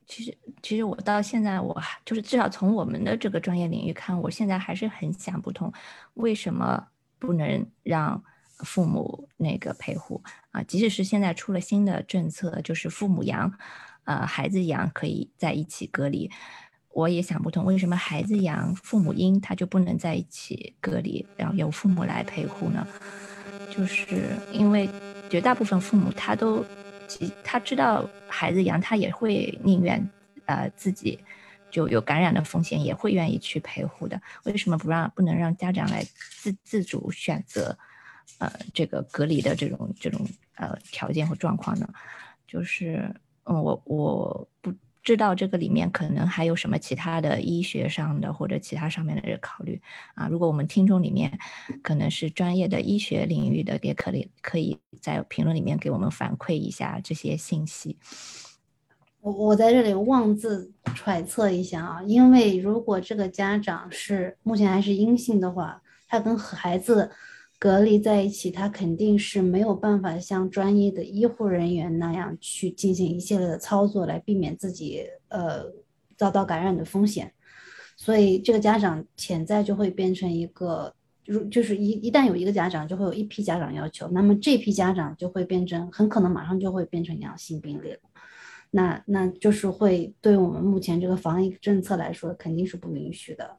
[0.07, 5.71] 其实，其实我到现在，我还就是至少从我们的这个专业领域看，我现在还是很想不通，
[6.15, 6.87] 为什么
[7.17, 8.23] 不能让
[8.59, 10.61] 父母那个陪护啊？
[10.63, 13.51] 即使是现在出了新的政策，就是父母养，
[14.03, 16.29] 呃，孩子养可以在一起隔离，
[16.89, 22.87] 我也想不通，为什么孩子养父母阴他就不能在一起隔离，然后由父母来陪护呢？
[23.71, 24.89] 就是因为
[25.29, 26.65] 绝大部分父母他都。
[27.43, 30.07] 他知道孩子养，他也会宁愿，
[30.49, 31.19] 呃，自己
[31.69, 34.19] 就有感染的风险，也会愿意去陪护的。
[34.45, 36.03] 为什么不让不能让家长来
[36.41, 37.77] 自自主选择，
[38.39, 41.87] 呃，这个隔离的这种这种呃条件和状况呢？
[42.47, 44.73] 就是，嗯，我我不。
[45.01, 49.81] 知道这个里面可能还有什么其他的医学上的或者其他上面的考虑
[50.13, 50.27] 啊？
[50.27, 51.39] 如果我们听众里面
[51.81, 57.97] 可能是专业的医学领域的，也可以可以在评论里面给我们反馈一下这些信息。
[59.21, 67.09] 我我在这里妄自揣测一下啊，因为如果这个家长是目前还是阴性的话，他跟孩子。
[67.61, 75.65] 隔离在一起，他肯定是没有办法像专业的医护人员那样去进行一系列的操作来避免自己呃
[76.15, 77.33] 遭到感染的风险，
[77.97, 80.93] 所以这个家长潜在就会变成一个，
[81.25, 87.99] 如就是一一旦有一个家长，就会有一批家长要求，那么这批家长就会变成很可能马上就会变成阳性病例了，
[88.71, 93.57] 那那就是会对我们目前这个防疫政策来说肯定是不允许的。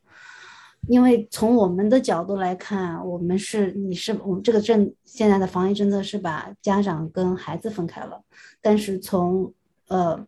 [0.88, 8.24] 因为从我们的角度来看，我们是你是我们这个政现在的防疫政策是把家长跟孩子分开了，
[8.62, 9.52] 但是从
[9.88, 10.26] 呃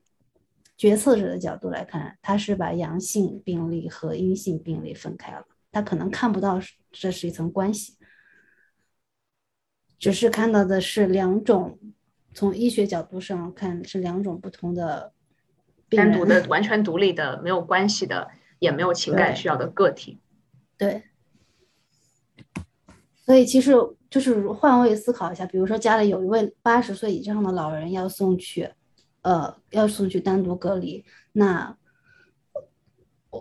[0.76, 6.60] 决策者的角度来看，他是把阳性病例和阴性病例分开了，他可能看不到
[6.90, 7.96] 这是一层关系，
[9.98, 11.78] 只是看到的是两种，
[12.34, 15.12] 从医学角度上看是两种不同的
[15.90, 18.28] 单独的、完全独立的、没有关系的，
[18.58, 20.18] 也没有情感需要的个体。
[20.78, 21.02] 对，
[23.24, 23.74] 所以其实
[24.10, 28.70] 就是换位思考一下，比如说家里有一位八十岁以上的老人要送去，
[29.20, 31.76] 呃，要送去单独隔离，那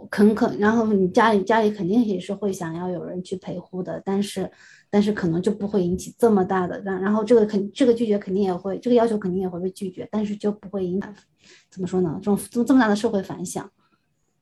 [0.09, 4.51] 肯肯，然后你家里家里肯定也是会想要有人去陪护的，但是
[4.91, 11.01] 但是可能就不会引起这么大的，然然后这个肯这个拒绝肯定也会，这个要求肯定也会被拒绝，但是就不会引
[11.69, 12.19] 怎么说呢？
[12.21, 13.71] 这种这么这么大的社会反响，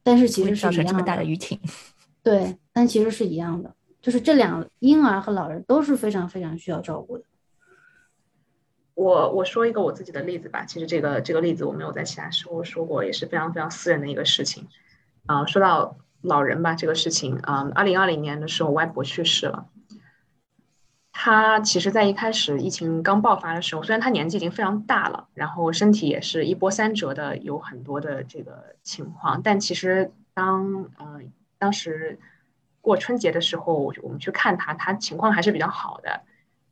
[0.01, 1.03] 但是其实是一样的。
[1.03, 1.59] 大的舆情。
[2.23, 7.23] 对，但其实是一样的，就是这两婴儿和老人都是非常非常需要照顾的。
[8.95, 14.67] 我我说一个我自己的例子吧，其实这个这个例子我没有在其他时候说过，也是非常非常私人的一个事情。
[15.27, 19.69] 啊，说到老人吧，这个事情啊，二零二零年的时候，外婆去世了。
[21.21, 31.19] 他其实，在一开始疫情刚爆发的时候，虽然他年纪已经非常大了，然后身体也是一波三折的，有很多的这个情况，但其实当呃。
[31.61, 32.17] 当时
[32.79, 36.21] 过春节的时候，我们去看他，他情况还是比较好的。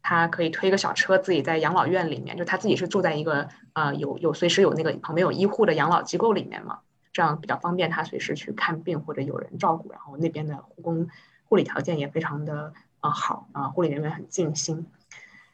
[0.01, 6.79] 他可以推个小车，自己在养老院里面，就他自己是住在一个呃有有随时有那个旁边有医护的养老机构里面嘛，
[7.11, 9.91] 这样比较方便他随时去看病或者有人照顾。
[9.91, 11.09] 然后那边的护工
[11.43, 12.71] 护理条件也非常的
[13.09, 14.87] 好啊，护理人员很尽心。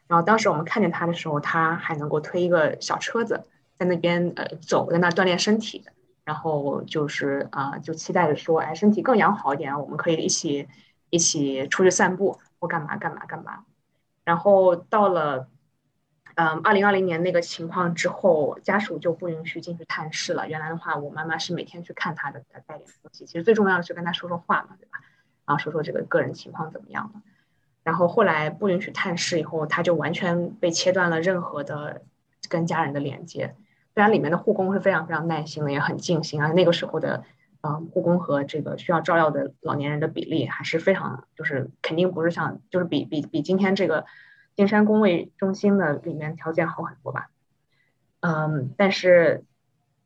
[0.06, 3.44] 然后当时我们看见他的时候，他还能够推一个小车子
[3.78, 5.84] 在那边呃走，在那锻炼身体。
[6.24, 10.66] 然后就是啊，就期待着说，哎，身体更养好一点，我们可以一起
[11.10, 13.66] 一起出去散步或干嘛干嘛干嘛。
[14.24, 15.48] 然后到了
[16.34, 20.48] 嗯二零二零年那个情况之后，家属就不允许进去探视了。
[20.48, 23.26] 原来的话，我妈妈是每天去看他的，带带点东西。
[23.26, 25.00] 其实最重要的是跟他说说话嘛，对吧？
[25.44, 27.20] 然后说说这个个人情况怎么样了。
[27.84, 32.02] 然后后来不允许探视以后，他就完全被切断了任何的
[32.48, 33.54] 跟家人的连接。
[33.94, 36.50] 虽然里面的护工是非常非常耐心的，也很尽心啊。
[36.50, 37.22] 那个时候的，
[37.60, 44.06] 嗯，护工和这个需要照料的老年人的比例还是非常，就是肯定不是像，就是比比比今天这个
[44.56, 47.28] 金山公卫中心的里面条件好很多吧。
[48.20, 49.44] 嗯，但是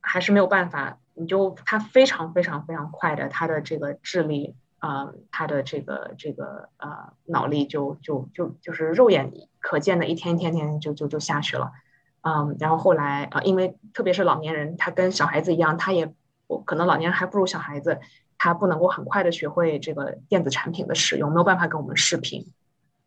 [0.01, 11.73] 还是没有办法，你就他非常非常非常快的，他的这个智力啊，他的这个这个呃脑力就就就就是肉眼可见的，一天一天天就就就下去了。
[12.21, 16.13] 嗯，然后后来啊，因为特别是老年人，他跟小孩子一样，他也
[16.47, 18.01] 我可能老年人还不如小孩子，
[18.37, 22.53] 他不能够很快的学会这个电子产品的使用，没有办法跟我们视频。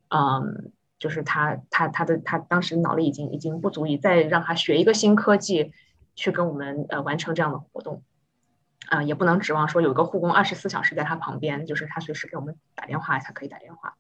[0.10, 5.72] 嗯，就是他他他的他当时脑力已经已经不足以再让他学一个新科技
[6.15, 8.03] 去跟我们呃完成这样的活动。
[8.92, 13.96] 啊，也不能指望说有个护工二十四小时在他旁边，就是他随时给我们打电话才可以打电话。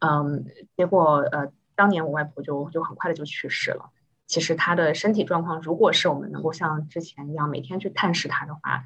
[0.00, 0.46] 嗯，
[0.76, 3.90] 结果呃，当年我外婆就就很快的就去世了。
[4.26, 8.82] 其实她的身体状况，如果是我们能够像之前一样每天去探视她的话，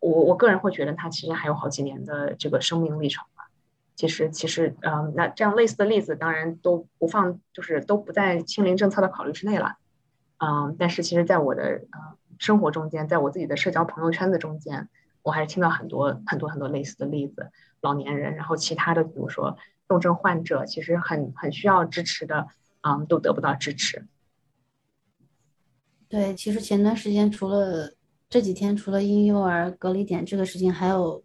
[0.00, 3.44] 我我个人会觉得她其实还有好几年的这个生命历程吧。
[3.94, 9.76] 其实其实，嗯，那这样类似的例子当然都不放，就是都不在清零政策的考虑之内了。
[10.38, 14.88] 嗯，但是其实在我的呃生活中间，在我自己的社交朋友圈子中间，
[15.22, 19.56] 我还是听到很多很多很多类似的例子，老年人，然后其他的比如说
[19.86, 22.48] 重症患者，其实很很需要支持的，
[22.80, 24.08] 嗯，都得不到支持。
[26.08, 27.94] 对，其实前段时间除了
[28.28, 31.22] 这几天，除了婴幼儿隔离点这个事情，还有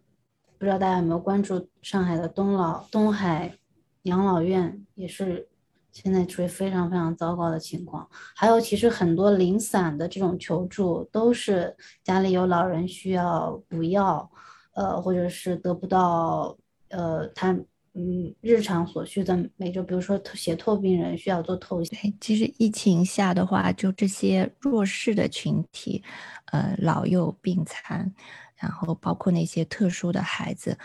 [0.56, 3.58] 不知道大家有没有关注上海的东老东海
[4.02, 5.48] 养老院，也是
[5.92, 8.08] 现在处于非常非常糟糕的情况。
[8.34, 14.30] 还有，其实很多零散的这种求助，都是家里有老人需要补药，
[14.72, 16.56] 呃，或者是得不到，
[16.88, 17.58] 呃，他。
[17.94, 22.14] 嗯，日常所需的每周，比如说血透病人需要做透析。
[22.20, 26.04] 其实疫情下的话，就这些弱势的群体，
[26.52, 28.14] 呃，老幼病残，
[28.54, 30.78] 然后包括那些特殊的孩子，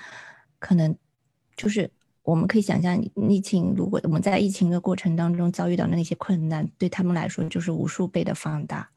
[0.57, 0.95] 可能
[1.55, 1.91] 就是
[2.23, 8.89] 我们可以想象，疫情如果我们在疫情的过程当中遭遇到的那些困难，对他们来说就是无数倍的放大。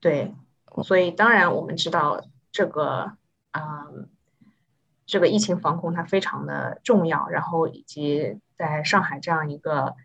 [0.00, 0.34] 对，
[0.82, 3.12] 所以当然我们知道这个，
[3.52, 4.08] 嗯。
[5.06, 9.96] 这个疫情防控它非常的重要，然后以及在上海这样一个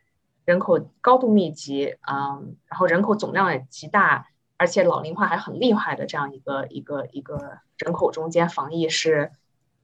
[0.44, 4.28] 人口高度密集，嗯，然后人口总量也极大，
[4.58, 9.32] 而且老龄化还很厉害的这样一个一个一个人口中间，防疫是，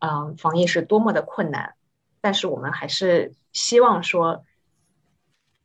[0.06, 1.74] 嗯，防疫是多么的困难，
[2.22, 4.44] 但是我们还是希望说，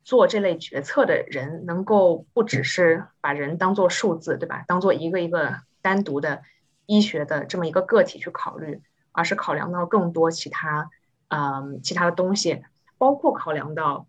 [0.03, 4.63] 做这类决策的人能够不只是把人当做数字，对吧？
[4.67, 6.41] 当做一个一个单独的
[6.87, 8.81] 医学的这么一个个体去考虑。
[9.13, 10.89] 而是考量到更多其他，
[11.27, 12.63] 嗯，其他的东西，
[12.97, 14.07] 包括考量到，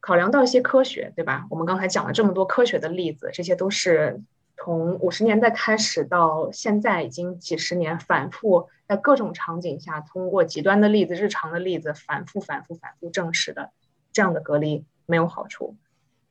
[0.00, 1.44] 考量到一些科学，对吧？
[1.50, 4.22] 我们刚才讲了这么多科学的例子，这些都是
[4.64, 13.72] 从五十年代开始到现在已经几十年，反复在各种场景下，通过极端的例子、日常的例子，反复、反复、反复证实的，
[14.12, 15.76] 这样的隔离没有好处，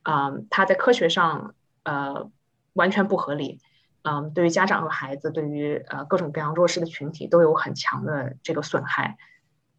[0.03, 2.31] 啊，它在科学上，呃，
[2.71, 3.59] 完全不合理。
[4.03, 9.17] 嗯，对于家长和孩子，对于呃各种各样弱势的群体都有很强的这个损害。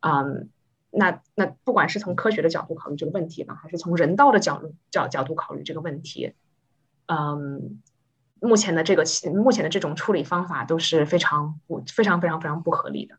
[0.01, 0.51] 嗯，
[0.91, 6.35] 那那不管是从科学的角度考虑这个问题吧，还是从人道的角度角角度考虑这个问题，
[7.07, 7.83] 嗯，
[8.43, 13.17] 目前的这个目前的这种处理方法都是非常不非常非常非常不合理的。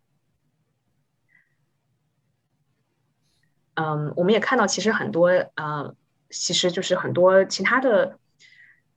[3.76, 5.96] 嗯，我们也看到，其实很多呃，
[6.30, 8.20] 其实就是很多其他的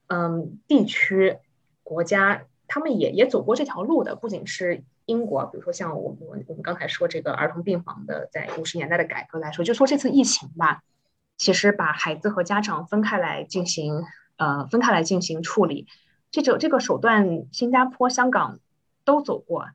[0.08, 1.38] 嗯地区。
[1.88, 10.82] 国家他们也也走过这条路的，不仅是英国，比如说像我们我们刚才说这个儿童病房的，在五十年代的改革来说，就说这次疫情吧，
[11.36, 14.02] 其实把孩子和家长分开来进行，
[14.36, 15.86] 呃，分开来进行处理，
[16.42, 18.60] 这种这个手段，新加坡、香港
[19.04, 19.70] 都走过，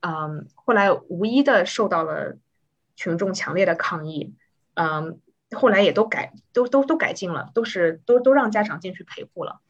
[0.00, 2.38] 嗯，后来无一的受到了
[2.96, 4.34] 群众强烈的抗议，
[4.72, 5.20] 嗯，
[5.50, 9.60] 后来也都改，都都都改进了，都是都都让家长进去陪护了，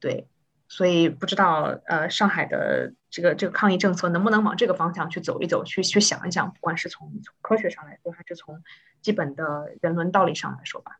[0.00, 0.28] 对，
[0.66, 8.62] 所以不知道呃上海的这个这个抗疫政策能不能往这个方向去走一走，去去想一想，不管是从从科学上来说，还是从
[9.02, 10.98] 基本的人伦道理上来说吧。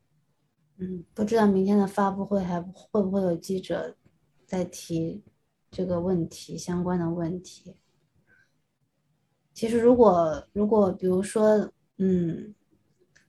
[0.79, 3.97] 嗯，不知道明天的发布会还会不会有记者
[4.47, 5.23] 在提
[5.71, 7.77] 这个问题相关的问题。
[9.55, 12.55] 其实，如果如果比如说，嗯，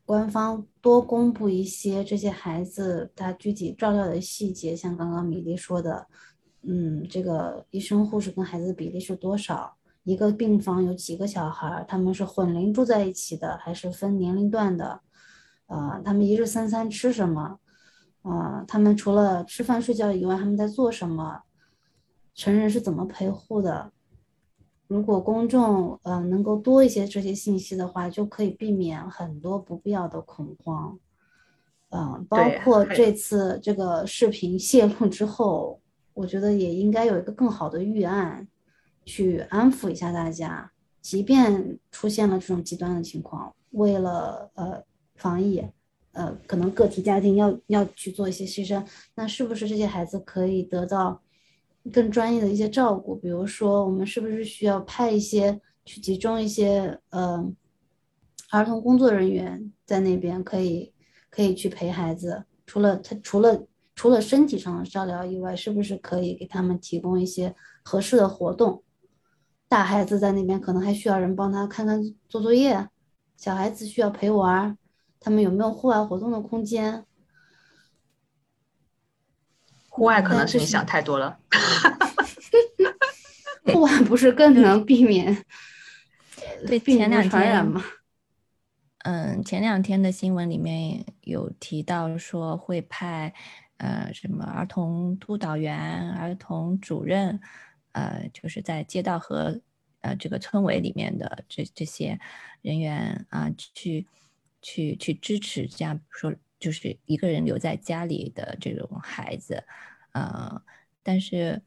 [0.05, 6.05] 官方多公布一些这些孩子他具体照料的细节，像刚刚米粒说的，
[6.63, 9.77] 嗯，这个医生护士跟孩子的比例是多少？
[10.03, 11.85] 一个病房有几个小孩？
[11.87, 15.01] 他们是混龄住在一起的，还是分年龄段的？
[15.67, 17.59] 啊，他们一日三餐吃什么？
[18.23, 21.43] 啊，他们除了吃饭睡觉以外，他们在做什么？
[22.33, 23.91] 成人是怎么陪护的？
[24.87, 30.99] 如果公众呃能够多一些这些信息的话，就可以避免很多不必要的恐慌。
[31.89, 35.79] 嗯，包括这次这个视频泄露之后，
[36.13, 38.47] 我觉得也应该有一个更好的预案，
[39.05, 40.69] 去安抚一下大家。
[41.01, 44.83] 即便出现了这种极端的情况，为了呃。
[45.17, 45.61] 防疫，
[46.13, 48.85] 呃，可能个体家庭要要去做一些牺牲，
[49.15, 51.21] 那是不是这些孩子可以得到
[51.91, 53.15] 更专业的一些照顾？
[53.15, 57.45] 比如说，我们是不是需要派一些去集中一些呃
[58.51, 60.93] 儿童工作人员在那边，可以
[61.29, 62.45] 可以去陪孩子？
[62.65, 63.65] 除了他除了
[63.95, 68.83] 除了身体上的照料以外，是不是可以给他们提供一些合适的活动？
[69.69, 72.87] 大孩子在那边可能还需要人帮他看看做作业，
[73.35, 74.77] 小孩子需要陪玩。
[75.19, 77.03] 他们有没有户外活动的空间？
[79.89, 81.39] 户外可能是你想太多了。
[83.73, 85.43] 户外不是更能避免
[86.67, 87.83] 对前两天吗？
[88.99, 93.33] 嗯，前两天的新闻里面有提到说会派
[93.77, 97.39] 呃什么儿童督导员、儿童主任，
[97.93, 99.59] 呃，就是在街道和
[100.01, 102.19] 呃这个村委里面的这这些
[102.61, 104.05] 人员啊去。
[104.67, 109.63] 去去支持这样说，就是一个人留在家里的这种孩子，
[110.11, 110.61] 呃，
[111.01, 111.61] 但是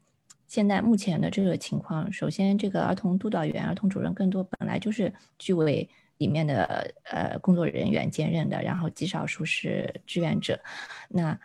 [0.45, 10.61] 现在目前的这个情况，首先这个儿童督导员、儿童主任更多本来就是居委里面的呃工作人员兼任的，然后极少数是志愿者，
[11.09, 11.39] 那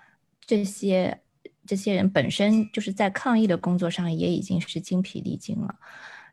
[0.45, 1.19] 这些
[1.67, 5.75] 这些人本身就是在抗疫的工作上也已经是精疲力尽了。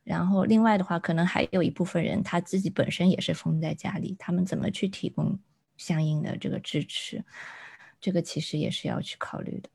[0.04, 5.40] 然后，另外的话，可能还有一部分人他自己本身也是封在家里，他们怎么去提供
[5.78, 7.24] 相应的这个支持，
[8.02, 9.70] 这个其实也是要去考虑的。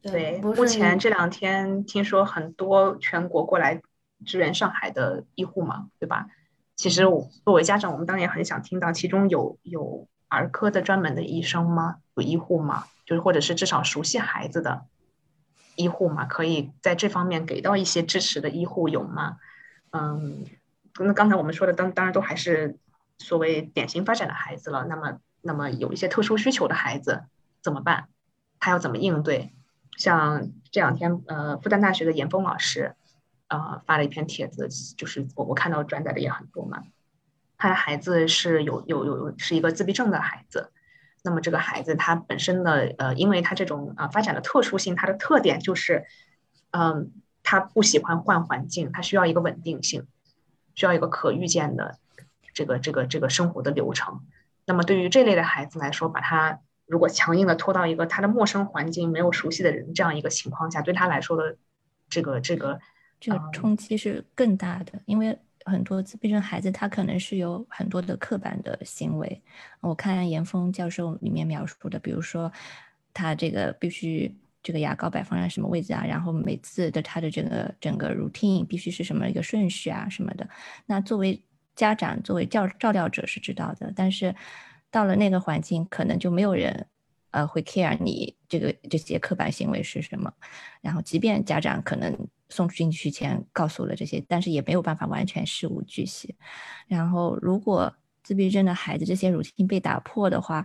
[0.00, 3.82] 对，目前这两天听说很多全国过来
[4.24, 6.26] 支援上海的医护嘛，对吧？
[6.76, 11.96] 其实我作为家长，我们当然也很想听到，其中有有儿科的专门的医生吗？
[12.14, 12.86] 有医护吗？
[13.04, 14.86] 就是或者是至少熟悉孩子的。
[15.76, 19.38] 医护嘛，可以在这方面给到一些支持的医护有吗？
[19.90, 20.44] 嗯，
[20.98, 22.78] 那刚才我们说的当当然都还是
[23.18, 24.84] 所谓典型发展的孩子了。
[24.84, 27.24] 那么，那么有一些特殊需求的孩子
[27.62, 28.08] 怎么办？
[28.58, 29.52] 他要怎么应对？
[29.96, 32.94] 像这两天，呃，复旦大学的严峰老师，
[33.48, 36.82] 呃，发了一篇帖子，就是我我看到转载的也很多嘛。
[37.58, 40.72] 他的孩子是有有有是一个自闭症的孩子。
[41.24, 46.04] 那么这个孩子他本身的呃，因为他这种啊发展的特殊性，他的特点就是，
[46.72, 47.12] 嗯，
[47.42, 50.06] 他不喜欢换环境，他需要一个稳定性，
[50.74, 51.98] 需要一个可预见的
[52.52, 54.20] 这个这个这个生活的流程。
[54.66, 61.56] 那么对于这类的孩子来说，把他如果强硬的拖到一个他的陌生环境，没有熟悉的人这样一个情况下，对他来说的
[62.08, 62.80] 这个这个
[63.20, 65.38] 这个冲击是更大的，因为。
[65.64, 69.42] 很多自闭症孩子，他可能是有很多的刻板的行为。
[69.80, 72.52] 我看严峰教授里面描述的，比如说
[73.12, 80.48] 他这个必须这个牙膏摆放在什么位置啊，然后每次的他的这个整个 routine 必须是什么一个顺序啊什么的。
[80.86, 81.42] 那作为
[81.74, 84.34] 家长，作为教照料者是知道的，但是
[84.90, 86.86] 到了那个环境，可能就没有人。
[87.32, 90.30] 呃，会 care 你这个这些刻板行为是什么？
[90.82, 92.14] 然后，即便家长可能
[92.52, 96.36] 送进去前告诉了这些，但是也没有办法完全事无巨细。
[96.86, 97.92] 然后，如果
[98.22, 100.64] 自闭症的孩子这些乳清被打破的话，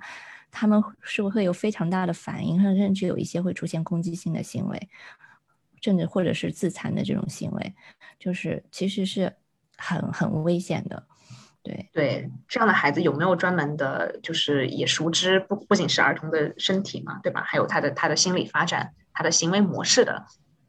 [0.52, 2.62] 他们是不是会有非常大的反应？
[2.62, 4.90] 甚至有一些会出现攻击性的行为，
[5.82, 7.74] 甚至或者是自残的这种行为，
[8.20, 9.34] 就是其实是
[9.78, 11.08] 很很危险的。
[11.64, 17.44] 对对，这样的孩子有没有专门的，就是也熟知不不仅是儿童的身体嘛，对吧？
[17.46, 20.26] 还有他的他的心理发展、他的行为模式的，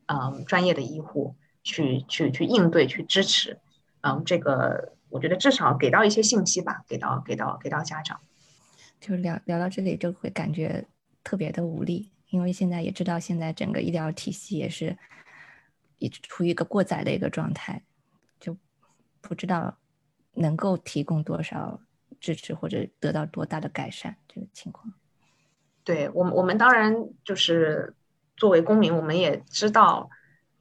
[0.08, 3.58] 嗯，专业的医护去去去应对、去支持。
[4.00, 8.20] 嗯，这个我觉得至少给到一些信息吧，给到给到给到家长。
[9.00, 10.84] 就聊聊到这里，就会感觉
[11.22, 14.96] 特别的无力，因为现在也知道，现在整个医疗体系也是
[15.98, 17.82] 一直处于一个过载的一个状态，
[18.40, 18.56] 就
[19.20, 19.78] 不知道
[20.34, 21.80] 能够提供多少
[22.18, 24.92] 支持或者得到多大的改善这个情况。
[25.84, 26.94] 对我们，我们当然
[27.24, 27.94] 就是
[28.38, 30.08] 作为公民，我们也知道，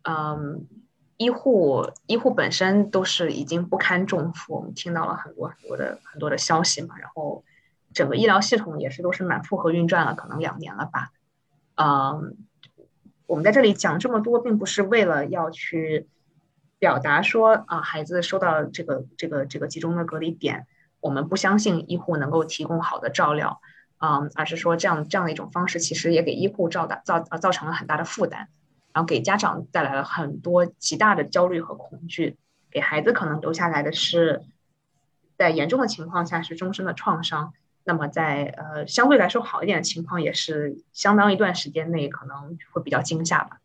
[0.04, 0.68] 嗯，
[1.16, 7.46] 医护医护本身都是已经不堪重负，我们听到了很多很多的很多的消息嘛，然后。
[7.94, 11.10] 整个医疗系统也是都是满负荷运转了，可能两年了吧。
[11.76, 12.38] 嗯，
[13.26, 16.08] 我们在这里讲这么多，并不是为了要去
[16.78, 20.68] 表达说啊，孩子收到这个这个这个集中的隔离点，
[21.00, 23.62] 我们不相信医护能够提供好的照料，
[24.00, 28.48] 嗯，而是说这样这样的一种方式，其实也给医护造大造造成了很大的负担，
[28.94, 32.38] 然后给家长带来了很多极大的焦虑和恐惧，
[32.70, 34.44] 给孩子可能留下来的是，
[35.38, 37.54] 在严重的情况下是终身的创伤。
[37.84, 43.62] 那么在呃相对来说好一点的情况，也是相当一段时间内可能会比较惊吓吧，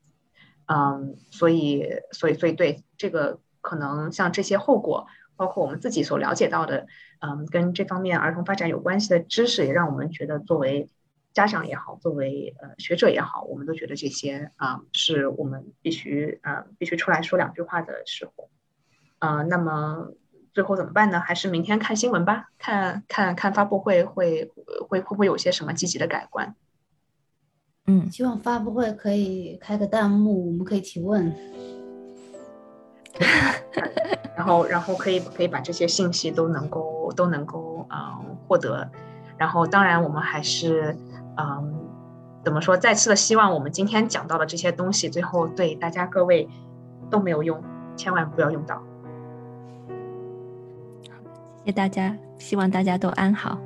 [0.67, 5.09] 嗯，所以所以所以对这个可能像这些后果，
[5.43, 6.87] 包括我们自己所了解到的，
[7.19, 10.89] 嗯，跟这方面儿童发展有关系的知识，也让我们觉得作为
[11.33, 18.49] 家长也好，作为呃学者也好，我们都觉得这些啊是我们必须呃必须出来说两句话的时候，
[19.19, 20.13] 呃，那么。
[20.55, 21.19] 最后怎么办呢？
[21.19, 24.45] 还是明天看新闻吧，看看看发布会会
[24.87, 26.55] 会会不会有些什么积极的改观？
[27.87, 31.35] 嗯，希望发布会可以开个弹幕，我们可以提问。
[34.35, 38.89] 然后然后可以可以把这些信息都能够都能够嗯获得。
[39.37, 40.97] 然后当然我们还是
[41.37, 41.75] 嗯
[42.45, 42.77] 怎么说？
[42.77, 46.49] 再次的希望我们今天讲到的这些东西，最后对大家各位
[47.11, 47.63] 都没有用，
[47.97, 48.83] 千万不要用到。
[51.65, 53.59] 谢谢大家，希望大家都安好。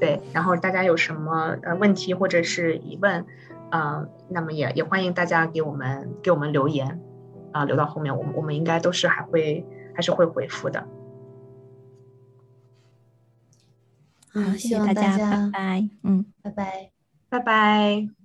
[0.00, 3.24] 对，然后大家有什么呃问题或者是疑问，
[3.70, 7.00] 呃，那么也也欢迎大家给我们给我们留言，
[7.54, 9.64] 啊，留到后面，我们我们应该都是还会
[9.94, 10.84] 还是会回复的。
[14.32, 16.90] 好，谢谢大家，拜拜，嗯，拜拜，
[17.28, 18.23] 拜拜。